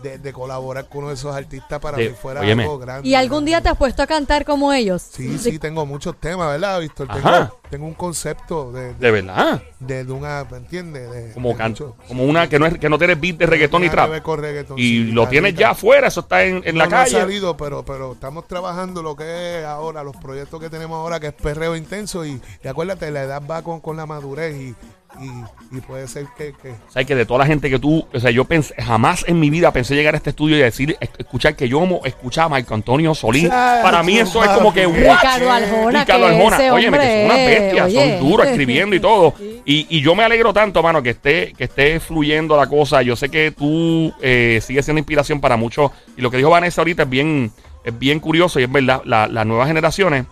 de, 0.02 0.18
de 0.18 0.32
colaborar 0.32 0.88
con 0.88 0.98
uno 1.00 1.08
de 1.08 1.14
esos 1.14 1.34
artistas, 1.34 1.78
para 1.80 1.96
De- 1.96 2.10
mí 2.10 2.14
fuera 2.20 2.40
óyeme. 2.40 2.62
algo 2.64 2.78
grande. 2.78 3.08
¿Y 3.08 3.14
algún 3.14 3.44
día 3.44 3.60
te 3.60 3.68
has 3.68 3.76
puesto 3.76 4.02
a 4.02 4.06
cantar 4.06 4.44
como 4.44 4.72
ellos? 4.72 5.02
Sí, 5.02 5.38
sí, 5.38 5.58
tengo 5.58 5.86
muchos 5.86 6.16
temas, 6.18 6.48
¿verdad, 6.48 6.80
Víctor? 6.80 7.08
Tengo, 7.08 7.58
tengo 7.70 7.86
un 7.86 7.94
concepto 7.94 8.70
de, 8.72 8.88
de, 8.88 8.94
De 8.94 9.10
verdad. 9.10 9.62
de- 9.80 10.04
de 10.04 10.12
una, 10.12 10.44
¿me 10.50 10.56
entiendes? 10.58 11.10
De- 11.10 11.32
Como, 11.32 11.50
de 11.50 11.54
can- 11.56 11.70
mucho- 11.72 11.96
como 12.08 12.24
una 12.24 12.48
que 12.48 12.58
no, 12.58 12.66
es, 12.66 12.78
que 12.78 12.88
no 12.88 12.98
tienes 12.98 13.20
beat 13.20 13.36
de 13.36 13.46
reggaetón 13.46 13.82
y 13.82 13.84
Tiene 13.84 13.90
que 13.90 13.96
trap. 13.96 14.10
ver 14.10 14.22
con 14.22 14.40
reggaetón, 14.40 14.78
Y 14.78 14.82
sí, 14.82 15.04
lo 15.12 15.28
tienes 15.28 15.54
ya 15.54 15.70
afuera, 15.70 16.08
eso 16.08 16.20
está 16.20 16.44
en, 16.44 16.62
en 16.64 16.76
la 16.76 16.84
No, 16.84 16.90
no 16.90 16.96
ha 16.96 17.00
calle. 17.04 17.12
salido, 17.20 17.56
pero, 17.56 17.84
pero 17.84 18.12
estamos 18.12 18.46
trabajando 18.48 19.02
lo 19.02 19.16
que 19.16 19.60
es 19.60 19.64
ahora, 19.64 20.02
los 20.02 20.16
proyectos 20.16 20.60
que 20.60 20.68
tenemos 20.70 20.96
ahora, 20.96 21.20
que 21.20 21.28
es 21.28 21.32
perreo 21.34 21.76
intenso. 21.76 22.24
Y, 22.24 22.40
y 22.64 22.68
acuérdate, 22.68 23.10
la 23.10 23.22
edad 23.22 23.42
va 23.50 23.62
con, 23.62 23.80
con 23.80 23.96
la 23.96 24.06
madurez 24.06 24.54
y, 24.56 24.74
y, 25.20 25.76
y 25.76 25.80
puede 25.80 26.08
ser 26.08 26.26
que, 26.36 26.52
que 26.60 26.74
sabes 26.88 27.06
que 27.06 27.14
de 27.14 27.26
toda 27.26 27.40
la 27.40 27.46
gente 27.46 27.68
que 27.70 27.78
tú, 27.78 28.06
o 28.12 28.20
sea, 28.20 28.30
yo 28.30 28.44
pensé, 28.44 28.74
jamás 28.82 29.24
en 29.28 29.38
mi 29.38 29.50
vida 29.50 29.72
pensé 29.72 29.94
llegar 29.94 30.14
a 30.14 30.16
este 30.16 30.30
estudio 30.30 30.56
y 30.56 30.60
decir, 30.60 30.96
es- 31.00 31.10
escuchar 31.18 31.54
que 31.54 31.68
yo 31.68 31.82
escuchaba 32.04 32.46
a 32.46 32.48
Marco 32.50 32.74
Antonio 32.74 33.14
Solís. 33.14 33.48
Para 33.48 34.02
mí 34.02 34.18
eso 34.18 34.42
es 34.42 34.50
como 34.50 34.72
que. 34.72 34.86
Ricardo 34.86 35.50
Arjona, 35.50 36.00
Ricardo 36.00 36.26
que 36.26 36.34
Arjona, 36.34 36.56
ese 36.56 36.70
oye, 36.70 36.90
que 36.90 36.96
son 36.96 37.24
unas 37.26 37.36
bestias, 37.46 37.86
oye. 37.86 38.18
son 38.18 38.28
duros 38.28 38.46
escribiendo 38.46 38.96
y 38.96 39.00
todo. 39.00 39.34
Y, 39.64 39.86
y 39.90 40.00
yo 40.00 40.14
me 40.14 40.24
alegro 40.24 40.52
tanto, 40.52 40.82
mano, 40.82 41.02
que 41.02 41.10
esté, 41.10 41.52
que 41.56 41.64
esté 41.64 42.00
fluyendo 42.00 42.56
la 42.56 42.66
cosa. 42.66 43.02
Yo 43.02 43.14
sé 43.16 43.28
que 43.28 43.50
tú 43.50 44.12
eh, 44.20 44.60
sigues 44.62 44.84
siendo 44.84 44.98
inspiración 44.98 45.40
para 45.40 45.56
muchos. 45.56 45.90
Y 46.16 46.20
lo 46.22 46.30
que 46.30 46.36
dijo 46.38 46.50
Vanessa 46.50 46.80
ahorita 46.80 47.04
es 47.04 47.08
bien, 47.10 47.52
es 47.84 47.98
bien 47.98 48.18
curioso 48.18 48.58
y 48.60 48.64
es 48.64 48.72
verdad. 48.72 49.02
La- 49.04 49.26
las 49.28 49.46
nuevas 49.46 49.68
generaciones 49.68 50.24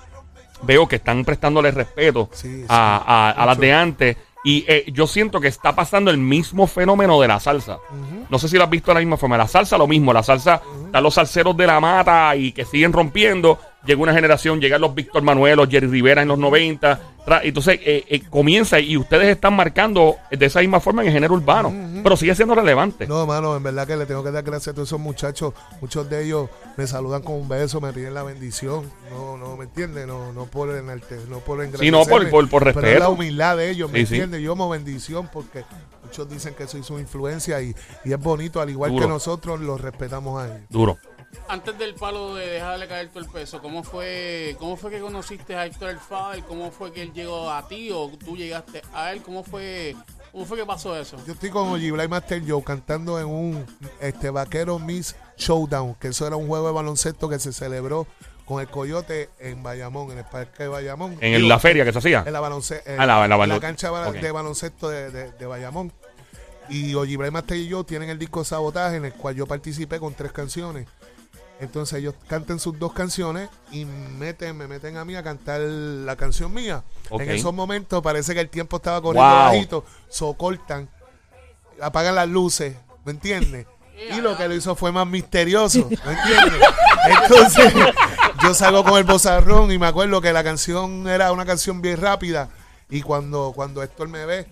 veo 0.62 0.86
que 0.88 0.96
están 0.96 1.24
prestándole 1.24 1.70
respeto 1.70 2.28
Sí, 2.32 2.48
sí, 2.60 2.64
a, 2.68 2.96
a- 3.06 3.42
a 3.42 3.46
las 3.46 3.58
de 3.58 3.72
antes. 3.72 4.16
Y 4.42 4.64
eh, 4.68 4.86
yo 4.92 5.06
siento 5.06 5.40
que 5.40 5.48
está 5.48 5.74
pasando 5.74 6.10
el 6.10 6.18
mismo 6.18 6.66
fenómeno 6.66 7.20
de 7.20 7.28
la 7.28 7.40
salsa. 7.40 7.78
No 8.28 8.38
sé 8.38 8.48
si 8.48 8.56
lo 8.56 8.64
has 8.64 8.70
visto 8.70 8.90
de 8.90 8.94
la 8.94 9.00
misma 9.00 9.16
forma. 9.16 9.36
La 9.36 9.48
salsa 9.48 9.76
lo 9.76 9.86
mismo. 9.86 10.12
La 10.12 10.22
salsa, 10.22 10.62
están 10.86 11.02
los 11.02 11.14
salseros 11.14 11.56
de 11.56 11.66
la 11.66 11.80
mata 11.80 12.34
y 12.36 12.52
que 12.52 12.64
siguen 12.64 12.92
rompiendo. 12.92 13.58
Llega 13.86 14.02
una 14.02 14.12
generación, 14.12 14.60
llegan 14.60 14.80
los 14.82 14.94
Víctor 14.94 15.22
Manuel, 15.22 15.56
los 15.56 15.68
Jerry 15.68 15.86
Rivera 15.86 16.20
en 16.22 16.28
los 16.28 16.38
90. 16.38 17.00
Tra- 17.24 17.40
Entonces 17.42 17.80
eh, 17.82 18.04
eh, 18.08 18.22
comienza 18.28 18.78
y 18.78 18.96
ustedes 18.96 19.28
están 19.28 19.54
marcando 19.54 20.16
de 20.30 20.44
esa 20.46 20.60
misma 20.60 20.80
forma 20.80 21.00
en 21.02 21.08
el 21.08 21.14
género 21.14 21.34
urbano. 21.34 21.72
Pero 22.02 22.16
sigue 22.16 22.34
siendo 22.34 22.54
relevante. 22.54 23.06
No, 23.06 23.26
mano, 23.26 23.56
en 23.56 23.62
verdad 23.62 23.86
que 23.86 23.96
le 23.96 24.04
tengo 24.06 24.22
que 24.22 24.30
dar 24.30 24.42
gracias 24.44 24.68
a 24.68 24.74
todos 24.74 24.88
esos 24.88 25.00
muchachos. 25.00 25.54
Muchos 25.80 26.08
de 26.10 26.24
ellos 26.24 26.48
me 26.76 26.86
saludan 26.86 27.22
con 27.22 27.36
un 27.36 27.48
beso, 27.48 27.80
me 27.80 27.92
piden 27.92 28.12
la 28.14 28.22
bendición. 28.22 28.90
No, 29.10 29.36
no, 29.38 29.56
¿me 29.56 29.64
entiendes? 29.64 30.06
No, 30.06 30.32
no 30.32 30.44
por 30.46 30.74
enarte, 30.76 31.16
no 31.28 31.38
por 31.38 31.66
Sí, 31.78 31.90
no, 31.90 32.04
por- 32.04 32.28
por- 32.30 32.48
por 32.50 32.64
Pero 32.64 32.70
es 32.70 32.76
la 32.76 32.82
respeto. 32.90 33.10
humildad 33.12 33.56
de 33.56 33.70
ellos, 33.70 33.90
¿me 33.90 34.00
Sí, 34.00 34.06
sí. 34.06 34.14
entiendes? 34.16 34.42
Yo 34.42 34.50
como 34.52 34.68
bendición 34.68 35.28
porque 35.32 35.64
muchos 36.04 36.28
dicen 36.28 36.54
que 36.54 36.66
soy 36.66 36.82
su 36.82 36.98
influencia 36.98 37.60
y, 37.62 37.74
y 38.04 38.12
es 38.12 38.18
bonito, 38.18 38.60
al 38.60 38.68
igual 38.70 38.90
Duro. 38.92 39.04
que 39.04 39.08
nosotros 39.08 39.60
los 39.60 39.80
respetamos 39.80 40.42
a 40.42 40.46
ellos. 40.46 40.60
Duro. 40.70 40.98
Antes 41.48 41.76
del 41.78 41.94
palo 41.94 42.34
de 42.34 42.46
dejarle 42.46 42.86
caer 42.88 43.08
todo 43.08 43.20
el 43.20 43.28
peso, 43.28 43.60
¿cómo 43.60 43.82
fue, 43.82 44.56
cómo 44.58 44.76
fue 44.76 44.90
que 44.90 45.00
conociste 45.00 45.54
a 45.56 45.66
Héctor 45.66 45.90
El 45.90 45.98
Fader? 45.98 46.42
¿Cómo 46.44 46.70
fue 46.70 46.92
que 46.92 47.02
él 47.02 47.12
llegó 47.12 47.50
a 47.50 47.66
ti 47.66 47.90
o 47.92 48.10
tú 48.24 48.36
llegaste 48.36 48.82
a 48.94 49.12
él? 49.12 49.22
¿Cómo 49.22 49.42
fue, 49.44 49.96
cómo 50.32 50.44
fue 50.44 50.58
que 50.58 50.66
pasó 50.66 50.96
eso? 50.96 51.16
Yo 51.26 51.32
estoy 51.32 51.50
con 51.50 51.68
Ojibla 51.68 52.04
y 52.04 52.08
Master 52.08 52.42
Joe 52.46 52.62
cantando 52.62 53.18
en 53.18 53.26
un 53.26 53.66
este 54.00 54.30
vaquero 54.30 54.78
Miss 54.78 55.16
Showdown, 55.36 55.94
que 55.96 56.08
eso 56.08 56.26
era 56.26 56.36
un 56.36 56.46
juego 56.46 56.66
de 56.68 56.72
baloncesto 56.72 57.28
que 57.28 57.38
se 57.38 57.52
celebró 57.52 58.06
con 58.44 58.60
el 58.60 58.68
Coyote 58.68 59.30
en 59.38 59.62
Bayamón, 59.62 60.10
en 60.10 60.18
el 60.18 60.24
parque 60.24 60.64
de 60.64 60.68
Bayamón. 60.68 61.16
En 61.20 61.36
Digo, 61.36 61.48
la 61.48 61.58
feria 61.60 61.84
que 61.84 61.92
se 61.92 61.98
hacía. 61.98 62.24
En 62.26 62.32
la, 62.32 62.40
balonce- 62.40 62.82
en 62.84 63.00
Ah, 63.00 63.06
la- 63.06 63.24
en 63.24 63.30
la 63.30 63.36
en 63.36 63.42
balon- 63.42 63.60
cancha 63.60 63.90
de, 64.10 64.32
baloncesto 64.32 64.88
de, 64.88 65.10
de- 65.10 65.30
de 65.32 65.46
Bayamón. 65.46 65.92
Y 66.68 66.94
Ojibla 66.94 67.28
Master 67.32 67.56
y 67.56 67.66
yo 67.68 67.82
tienen 67.82 68.10
el 68.10 68.18
disco 68.18 68.44
Sabotaje, 68.44 68.96
en 68.96 69.04
el 69.04 69.12
cual 69.12 69.34
yo 69.34 69.46
participé 69.46 69.98
con 69.98 70.14
tres 70.14 70.30
canciones. 70.32 70.86
Entonces 71.60 71.98
ellos 71.98 72.14
cantan 72.26 72.58
sus 72.58 72.78
dos 72.78 72.92
canciones 72.92 73.50
y 73.70 73.84
meten, 73.84 74.56
me 74.56 74.66
meten 74.66 74.96
a 74.96 75.04
mí 75.04 75.14
a 75.14 75.22
cantar 75.22 75.60
la 75.60 76.16
canción 76.16 76.52
mía. 76.54 76.82
En 77.10 77.30
esos 77.30 77.52
momentos 77.52 78.02
parece 78.02 78.32
que 78.34 78.40
el 78.40 78.48
tiempo 78.48 78.78
estaba 78.78 79.00
corriendo 79.02 79.30
Wow. 79.34 79.44
bajito, 79.44 79.84
so 80.08 80.32
cortan, 80.34 80.88
apagan 81.80 82.14
las 82.14 82.28
luces, 82.28 82.76
¿me 83.04 83.12
entiendes? 83.12 83.66
Y 84.10 84.20
lo 84.22 84.34
que 84.36 84.48
lo 84.48 84.54
hizo 84.54 84.74
fue 84.74 84.90
más 84.92 85.06
misterioso, 85.06 85.86
¿me 85.90 86.12
entiendes? 86.12 86.62
Entonces, 87.22 87.72
yo 88.42 88.54
salgo 88.54 88.82
con 88.82 88.96
el 88.96 89.04
bozarrón 89.04 89.70
y 89.70 89.78
me 89.78 89.86
acuerdo 89.86 90.22
que 90.22 90.32
la 90.32 90.42
canción 90.42 91.06
era 91.06 91.30
una 91.32 91.44
canción 91.44 91.82
bien 91.82 92.00
rápida. 92.00 92.48
Y 92.88 93.02
cuando, 93.02 93.52
cuando 93.54 93.82
Héctor 93.82 94.08
me 94.08 94.24
ve, 94.24 94.46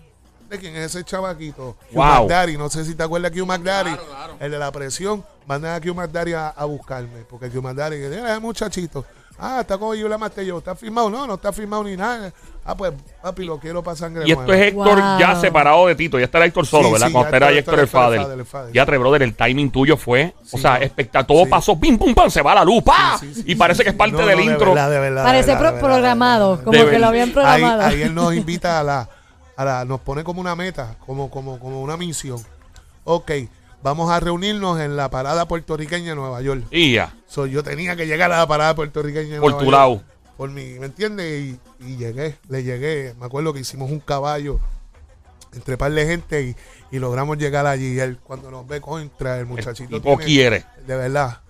¿de 0.49 0.59
quién 0.59 0.76
es 0.76 0.95
ese 0.95 1.05
chavaquito? 1.05 1.76
Hugh 1.90 1.95
Wow. 1.97 2.23
McDaddy, 2.23 2.57
no 2.57 2.69
sé 2.69 2.85
si 2.85 2.95
te 2.95 3.02
acuerdas 3.02 3.33
de 3.33 3.40
Hugh 3.43 3.47
McDaddy, 3.47 3.90
Claro, 3.90 4.07
claro. 4.09 4.37
el 4.40 4.50
de 4.50 4.59
la 4.59 4.73
presión, 4.73 5.25
mandan 5.47 5.75
a 5.75 5.76
Hugh 5.87 5.95
McDaddy 5.95 6.33
a, 6.35 6.49
a 6.49 6.64
buscarme, 6.64 7.25
porque 7.28 7.47
Hugh 7.47 7.62
McDaddy, 7.62 7.97
que 7.97 8.07
era 8.07 8.35
el 8.35 8.40
muchachito, 8.40 9.05
ah, 9.38 9.59
está 9.61 9.78
con 9.78 9.97
Yula 9.97 10.19
Mastello, 10.19 10.59
¿está 10.59 10.75
firmado? 10.75 11.11
No, 11.11 11.26
no 11.26 11.35
está 11.35 11.52
firmado 11.52 11.85
ni 11.85 11.97
nada. 11.97 12.33
Ah, 12.71 12.76
pues, 12.76 12.93
papi, 13.23 13.45
lo 13.45 13.59
quiero 13.59 13.83
para 13.83 13.97
sangre 13.97 14.25
Y 14.26 14.33
esto 14.33 14.43
nueva. 14.45 14.62
es 14.62 14.69
Héctor 14.69 15.00
Wow. 15.00 15.19
ya 15.19 15.40
separado 15.40 15.87
de 15.87 15.95
Tito. 15.95 16.19
Ya 16.19 16.26
está 16.26 16.45
Héctor 16.45 16.67
solo, 16.67 16.88
Sí, 16.88 16.93
¿verdad? 16.93 17.07
sí, 17.07 17.12
Cuando 17.14 17.31
Héctor- 17.31 17.78
el 17.81 17.88
Fader. 17.88 18.21
Fader, 18.21 18.38
el 18.40 18.45
Fader. 18.45 18.73
Ya, 18.75 18.85
tre, 18.85 18.99
brother, 18.99 19.23
el 19.23 19.35
timing 19.35 19.71
tuyo 19.71 19.97
fue, 19.97 20.35
o 20.52 20.59
sea, 20.59 20.76
espectacular. 20.76 21.26
Todo 21.26 21.45
Sí. 21.45 21.50
pasó, 21.50 21.81
pim, 21.81 21.97
pum, 21.97 22.14
pam, 22.14 22.28
se 22.31 22.43
va 22.43 22.55
la 22.55 22.64
luz, 22.64 22.83
¡pa! 22.83 23.17
Sí, 23.19 23.33
sí, 23.33 23.40
y 23.40 23.50
sí, 23.52 23.55
parece 23.55 23.78
sí, 23.78 23.85
que 23.85 23.90
es 23.90 23.97
parte 23.97 24.19
No, 24.19 24.26
del 24.26 24.37
no, 24.38 24.45
de 24.45 24.50
intro. 24.52 24.67
verdad, 24.75 24.90
de 24.90 24.99
verdad, 25.00 25.23
de 25.23 25.26
Parece 25.28 25.47
verdad, 25.47 25.59
pro- 25.61 25.69
de 25.69 25.73
verdad, 25.76 25.88
programado, 25.95 26.45
de 26.45 26.50
verdad. 26.57 26.64
como 26.64 26.85
De 26.85 26.90
que 26.90 26.99
lo 26.99 27.07
habían 27.07 27.28
Ahí, 27.28 27.33
programado. 27.33 27.83
ahí 27.85 28.02
él 28.02 28.14
nos 28.14 28.35
invita 28.35 28.81
a 28.81 28.83
la, 28.85 29.09
a 29.59 29.65
la- 29.65 29.85
nos 29.85 30.00
pone 30.00 30.23
como 30.25 30.41
una 30.41 30.55
meta, 30.57 30.97
como, 31.05 31.31
como, 31.31 31.59
como 31.59 31.83
una 31.83 31.97
misión. 31.97 32.41
Ok, 33.05 33.31
vamos 33.83 34.11
a 34.11 34.21
reunirnos 34.21 34.81
en 34.81 34.97
la 34.97 35.11
parada 35.11 35.47
puertorriqueña 35.49 36.11
de 36.11 36.15
Nueva 36.15 36.41
York. 36.43 36.65
Y 36.71 36.93
ya. 36.95 37.15
So, 37.27 37.47
yo 37.47 37.62
tenía 37.62 37.97
que 37.97 38.07
llegar 38.07 38.31
a 38.33 38.38
la 38.38 38.47
parada 38.47 38.75
puertorriqueña 38.75 39.35
de 39.35 39.41
Por 39.41 39.50
Nueva 39.53 39.59
tu 39.59 39.65
York. 39.71 39.77
lado. 39.77 40.03
Por 40.37 40.50
mi, 40.50 40.79
¿me 40.79 40.87
entiendes? 40.87 41.27
Y, 41.81 41.85
y 41.85 41.97
llegué, 41.97 42.37
le 42.49 42.62
llegué. 42.62 43.15
Me 43.19 43.27
acuerdo 43.27 43.53
que 43.53 43.61
hicimos 43.61 43.91
un 43.91 43.99
caballo 43.99 44.61
entre 45.53 45.77
par 45.77 45.91
de 45.91 46.07
gente 46.07 46.43
y, 46.43 46.57
y 46.95 47.00
logramos 47.00 47.37
llegar 47.38 47.67
allí. 47.67 47.95
Y 47.95 47.99
él, 47.99 48.19
cuando 48.23 48.50
nos 48.50 48.65
ve 48.67 48.81
contra 48.81 49.38
el 49.41 49.47
muchachito. 49.47 49.97
tipo 49.97 50.11
tiene- 50.19 50.25
quiere. 50.25 50.65
De 50.87 50.97
verdad. 50.97 51.41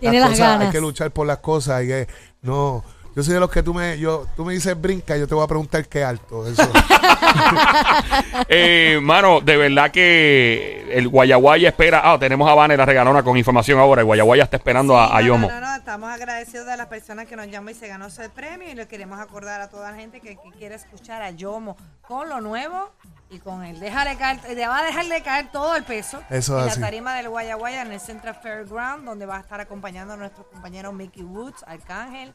Tiene 0.00 0.20
las 0.20 0.30
cosas, 0.30 0.46
Hay 0.46 0.58
ganas. 0.58 0.72
que 0.72 0.80
luchar 0.80 1.10
por 1.10 1.26
las 1.26 1.38
cosas. 1.38 1.84
Y 1.84 1.88
que, 1.88 2.08
no. 2.40 2.82
Yo 3.16 3.22
soy 3.24 3.34
de 3.34 3.40
los 3.40 3.50
que 3.50 3.62
tú 3.64 3.74
me, 3.74 3.98
yo, 3.98 4.26
tú 4.36 4.44
me 4.44 4.54
dices 4.54 4.80
brinca, 4.80 5.16
yo 5.16 5.26
te 5.26 5.34
voy 5.34 5.42
a 5.44 5.48
preguntar 5.48 5.86
qué 5.88 6.04
alto. 6.04 6.46
Eso. 6.46 6.62
Eh, 8.50 8.98
mano, 9.02 9.40
de 9.40 9.56
verdad 9.56 9.90
que 9.90 10.86
el 10.92 11.08
Guayaguaya 11.08 11.68
espera. 11.68 12.00
Ah, 12.04 12.18
tenemos 12.18 12.48
a 12.48 12.54
Vane 12.54 12.76
la 12.76 12.86
regalona 12.86 13.22
con 13.22 13.36
información 13.36 13.78
ahora. 13.78 14.00
El 14.00 14.06
Guayaguaya 14.06 14.44
está 14.44 14.56
esperando 14.56 14.96
a, 14.98 15.16
a 15.16 15.20
Sí, 15.20 15.26
Yomo. 15.26 15.48
No, 15.48 15.60
no, 15.60 15.66
no, 15.68 15.76
estamos 15.76 16.08
agradecidos 16.10 16.66
de 16.66 16.76
las 16.76 16.86
personas 16.86 17.26
que 17.26 17.36
nos 17.36 17.46
llaman 17.48 17.74
y 17.74 17.78
se 17.78 17.88
ganó 17.88 18.06
ese 18.06 18.28
premio 18.30 18.68
y 18.70 18.74
le 18.74 18.86
queremos 18.88 19.18
acordar 19.20 19.60
a 19.60 19.68
toda 19.68 19.90
la 19.90 19.96
gente 19.98 20.20
que, 20.20 20.36
que 20.36 20.50
quiere 20.56 20.74
escuchar 20.76 21.22
a 21.22 21.30
Yomo 21.30 21.76
con 22.06 22.28
lo 22.28 22.40
nuevo 22.40 22.90
y 23.30 23.38
con 23.38 23.64
el 23.64 23.78
déjale 23.80 24.16
caer, 24.16 24.38
le 24.54 24.66
va 24.66 24.78
a 24.78 24.84
dejar 24.84 25.06
de 25.06 25.20
caer 25.22 25.50
todo 25.52 25.76
el 25.76 25.82
peso 25.84 26.22
Eso 26.30 26.54
en 26.54 26.60
es 26.60 26.66
la 26.66 26.72
así. 26.72 26.80
tarima 26.80 27.14
del 27.14 27.28
Guayaguaya 27.28 27.82
en 27.82 27.92
el 27.92 28.00
Central 28.00 28.38
Fairground 28.42 29.04
donde 29.04 29.26
va 29.26 29.36
a 29.36 29.40
estar 29.40 29.60
acompañando 29.60 30.14
a 30.14 30.16
nuestros 30.16 30.46
compañeros 30.46 30.94
Mickey 30.94 31.22
Woods, 31.22 31.62
Arcángel. 31.66 32.32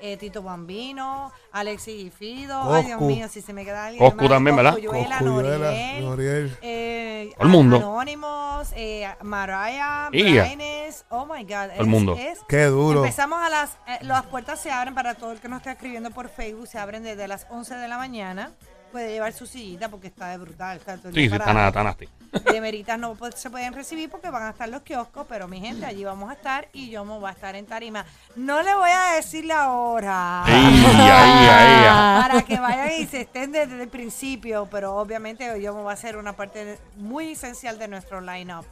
Eh, 0.00 0.16
Tito 0.16 0.42
Bambino, 0.42 1.32
Alexis 1.52 2.12
Fido, 2.14 2.72
ay 2.74 2.84
Dios 2.84 3.00
mío, 3.00 3.28
si 3.28 3.40
se 3.40 3.52
me 3.52 3.64
queda 3.64 3.86
alguien 3.86 4.02
Coscu 4.04 4.22
más, 4.22 4.28
también, 4.28 4.56
¿verdad? 4.56 4.72
Coscuyuela, 4.72 5.20
Noriel, 5.20 6.04
Noriel. 6.04 6.58
eh, 6.62 7.30
Todo 7.34 7.42
el 7.44 7.48
mundo. 7.48 7.76
Anónimos, 7.76 8.72
eh, 8.76 9.08
Mariah, 9.22 10.08
Ia. 10.12 10.42
Braines, 10.42 11.04
oh 11.10 11.26
my 11.26 11.42
God. 11.44 11.70
el 11.78 11.86
mundo. 11.86 12.16
es- 12.18 12.40
Qué 12.48 12.64
duro. 12.64 13.00
Empezamos 13.04 13.40
a 13.42 13.48
las, 13.48 13.78
eh, 13.86 13.98
las 14.02 14.24
puertas 14.26 14.60
se 14.60 14.70
abren 14.70 14.94
para 14.94 15.14
todo 15.14 15.32
el 15.32 15.40
que 15.40 15.48
nos 15.48 15.58
está 15.58 15.72
escribiendo 15.72 16.10
por 16.10 16.28
Facebook, 16.28 16.66
se 16.66 16.78
abren 16.78 17.02
desde 17.02 17.26
las 17.28 17.46
11 17.50 17.74
de 17.74 17.88
la 17.88 17.96
mañana. 17.98 18.52
Puede 18.96 19.12
llevar 19.12 19.30
su 19.34 19.44
sillita 19.46 19.90
porque 19.90 20.06
está 20.06 20.28
de 20.28 20.38
brutal. 20.38 20.78
Está 20.78 20.96
todo 20.96 21.08
el 21.10 21.14
Sí, 21.14 21.20
día 21.20 21.28
sí, 21.28 21.34
está 21.36 21.44
parado. 21.44 21.54
nada, 21.58 21.68
está 21.68 21.84
nasty. 21.84 22.08
De 22.50 22.60
meritas 22.62 22.98
no 22.98 23.14
se 23.36 23.50
pueden 23.50 23.74
recibir 23.74 24.08
porque 24.08 24.30
van 24.30 24.44
a 24.44 24.50
estar 24.50 24.66
los 24.70 24.80
kioscos, 24.80 25.26
pero 25.28 25.46
mi 25.48 25.60
gente, 25.60 25.84
allí 25.84 26.02
vamos 26.02 26.30
a 26.30 26.32
estar 26.32 26.66
y 26.72 26.88
yo 26.88 27.04
me 27.04 27.12
voy 27.18 27.28
a 27.28 27.32
estar 27.32 27.54
en 27.56 27.66
tarima. 27.66 28.06
No 28.36 28.62
le 28.62 28.74
voy 28.74 28.88
a 28.90 29.16
decir 29.16 29.44
la 29.44 29.70
hora. 29.72 30.44
Ey, 30.46 30.54
ahí, 30.54 31.10
ahí, 31.10 31.46
ahí. 31.50 32.22
Para 32.22 32.42
que 32.42 32.58
vayan 32.58 32.92
y 33.02 33.06
se 33.06 33.20
estén 33.20 33.52
desde 33.52 33.82
el 33.82 33.88
principio, 33.90 34.66
pero 34.70 34.96
obviamente 34.96 35.44
yo 35.60 35.74
me 35.74 35.82
voy 35.82 35.90
a 35.90 35.92
hacer 35.92 36.16
una 36.16 36.32
parte 36.32 36.78
muy 36.96 37.32
esencial 37.32 37.78
de 37.78 37.88
nuestro 37.88 38.22
line-up. 38.22 38.64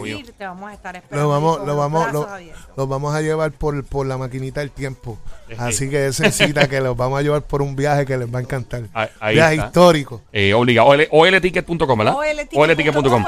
Obvio. 0.00 0.18
Y 0.18 0.22
te 0.24 0.44
vamos 0.46 0.70
a 0.70 0.74
estar 0.74 0.96
esperando. 0.96 1.22
Lo 1.24 1.28
vamos, 1.28 1.58
lo 1.60 1.66
los 1.66 1.76
vamos, 1.76 2.12
lo, 2.12 2.28
los 2.76 2.88
vamos 2.88 3.14
a 3.14 3.20
llevar 3.20 3.52
por, 3.52 3.84
por 3.84 4.06
la 4.06 4.16
maquinita 4.18 4.60
del 4.60 4.70
tiempo. 4.70 5.18
Sí. 5.48 5.54
Así 5.58 5.90
que 5.90 6.06
esa 6.06 6.30
cita 6.30 6.68
que 6.70 6.80
los 6.80 6.96
vamos 6.96 7.18
a 7.18 7.22
llevar 7.22 7.42
por 7.42 7.62
un 7.62 7.76
viaje 7.76 8.06
que 8.06 8.16
les 8.16 8.32
va 8.32 8.38
a 8.38 8.42
encantar. 8.42 8.82
Ahí- 8.94 9.08
ahí 9.20 9.34
viaje 9.34 9.54
está. 9.54 9.66
histórico. 9.66 10.20
Eh, 10.32 10.54
obligado. 10.54 10.88
OL, 10.88 11.06
olticket.com, 11.10 11.98
¿verdad? 11.98 12.14
OLTicket.com 12.16 13.24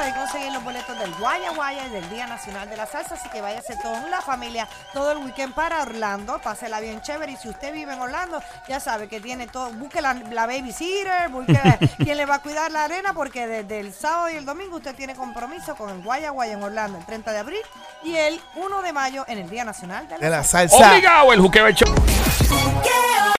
del 1.05 1.15
Guaya 1.17 1.51
Guaya 1.51 1.87
y 1.87 1.91
del 1.91 2.09
Día 2.09 2.27
Nacional 2.27 2.71
de 2.71 2.79
la 2.79 2.87
Salsa, 2.87 3.17
así 3.17 3.29
que 3.29 3.43
váyase 3.43 3.77
toda 3.83 4.09
la 4.09 4.23
familia 4.23 4.67
todo 4.95 5.13
el 5.13 5.19
weekend 5.19 5.53
para 5.53 5.83
Orlando, 5.83 6.39
pásela 6.39 6.81
bien 6.81 7.03
chévere 7.03 7.33
y 7.33 7.37
si 7.37 7.51
usted 7.51 7.75
vive 7.75 7.93
en 7.93 8.01
Orlando, 8.01 8.43
ya 8.67 8.81
sabe 8.81 9.07
que 9.07 9.21
tiene 9.21 9.47
todo, 9.47 9.71
busque 9.73 10.01
la, 10.01 10.15
la 10.15 10.47
babysitter, 10.47 11.29
busque 11.29 11.61
quien 11.99 12.17
le 12.17 12.25
va 12.25 12.37
a 12.37 12.39
cuidar 12.39 12.73
la 12.73 12.85
arena 12.85 13.13
porque 13.13 13.47
desde 13.47 13.81
el 13.81 13.93
sábado 13.93 14.31
y 14.31 14.37
el 14.37 14.47
domingo 14.47 14.77
usted 14.77 14.95
tiene 14.95 15.15
compromiso 15.15 15.77
con 15.77 15.91
el 15.91 16.03
Guaya 16.03 16.31
Guaya 16.31 16.55
en 16.55 16.63
Orlando 16.63 16.97
el 16.97 17.05
30 17.05 17.33
de 17.33 17.39
abril 17.39 17.63
y 18.03 18.17
el 18.17 18.41
1 18.55 18.83
de 18.83 18.93
mayo 18.95 19.25
en 19.29 19.39
el 19.39 19.51
Día 19.51 19.65
Nacional 19.65 20.09
de 20.09 20.17
la 20.17 20.25
De 20.25 20.31
la 20.31 20.43
Salsa. 20.43 20.79
salsa. 20.79 20.93
Obligado 20.93 21.33
el 21.35 21.41
Juqueo. 21.41 21.67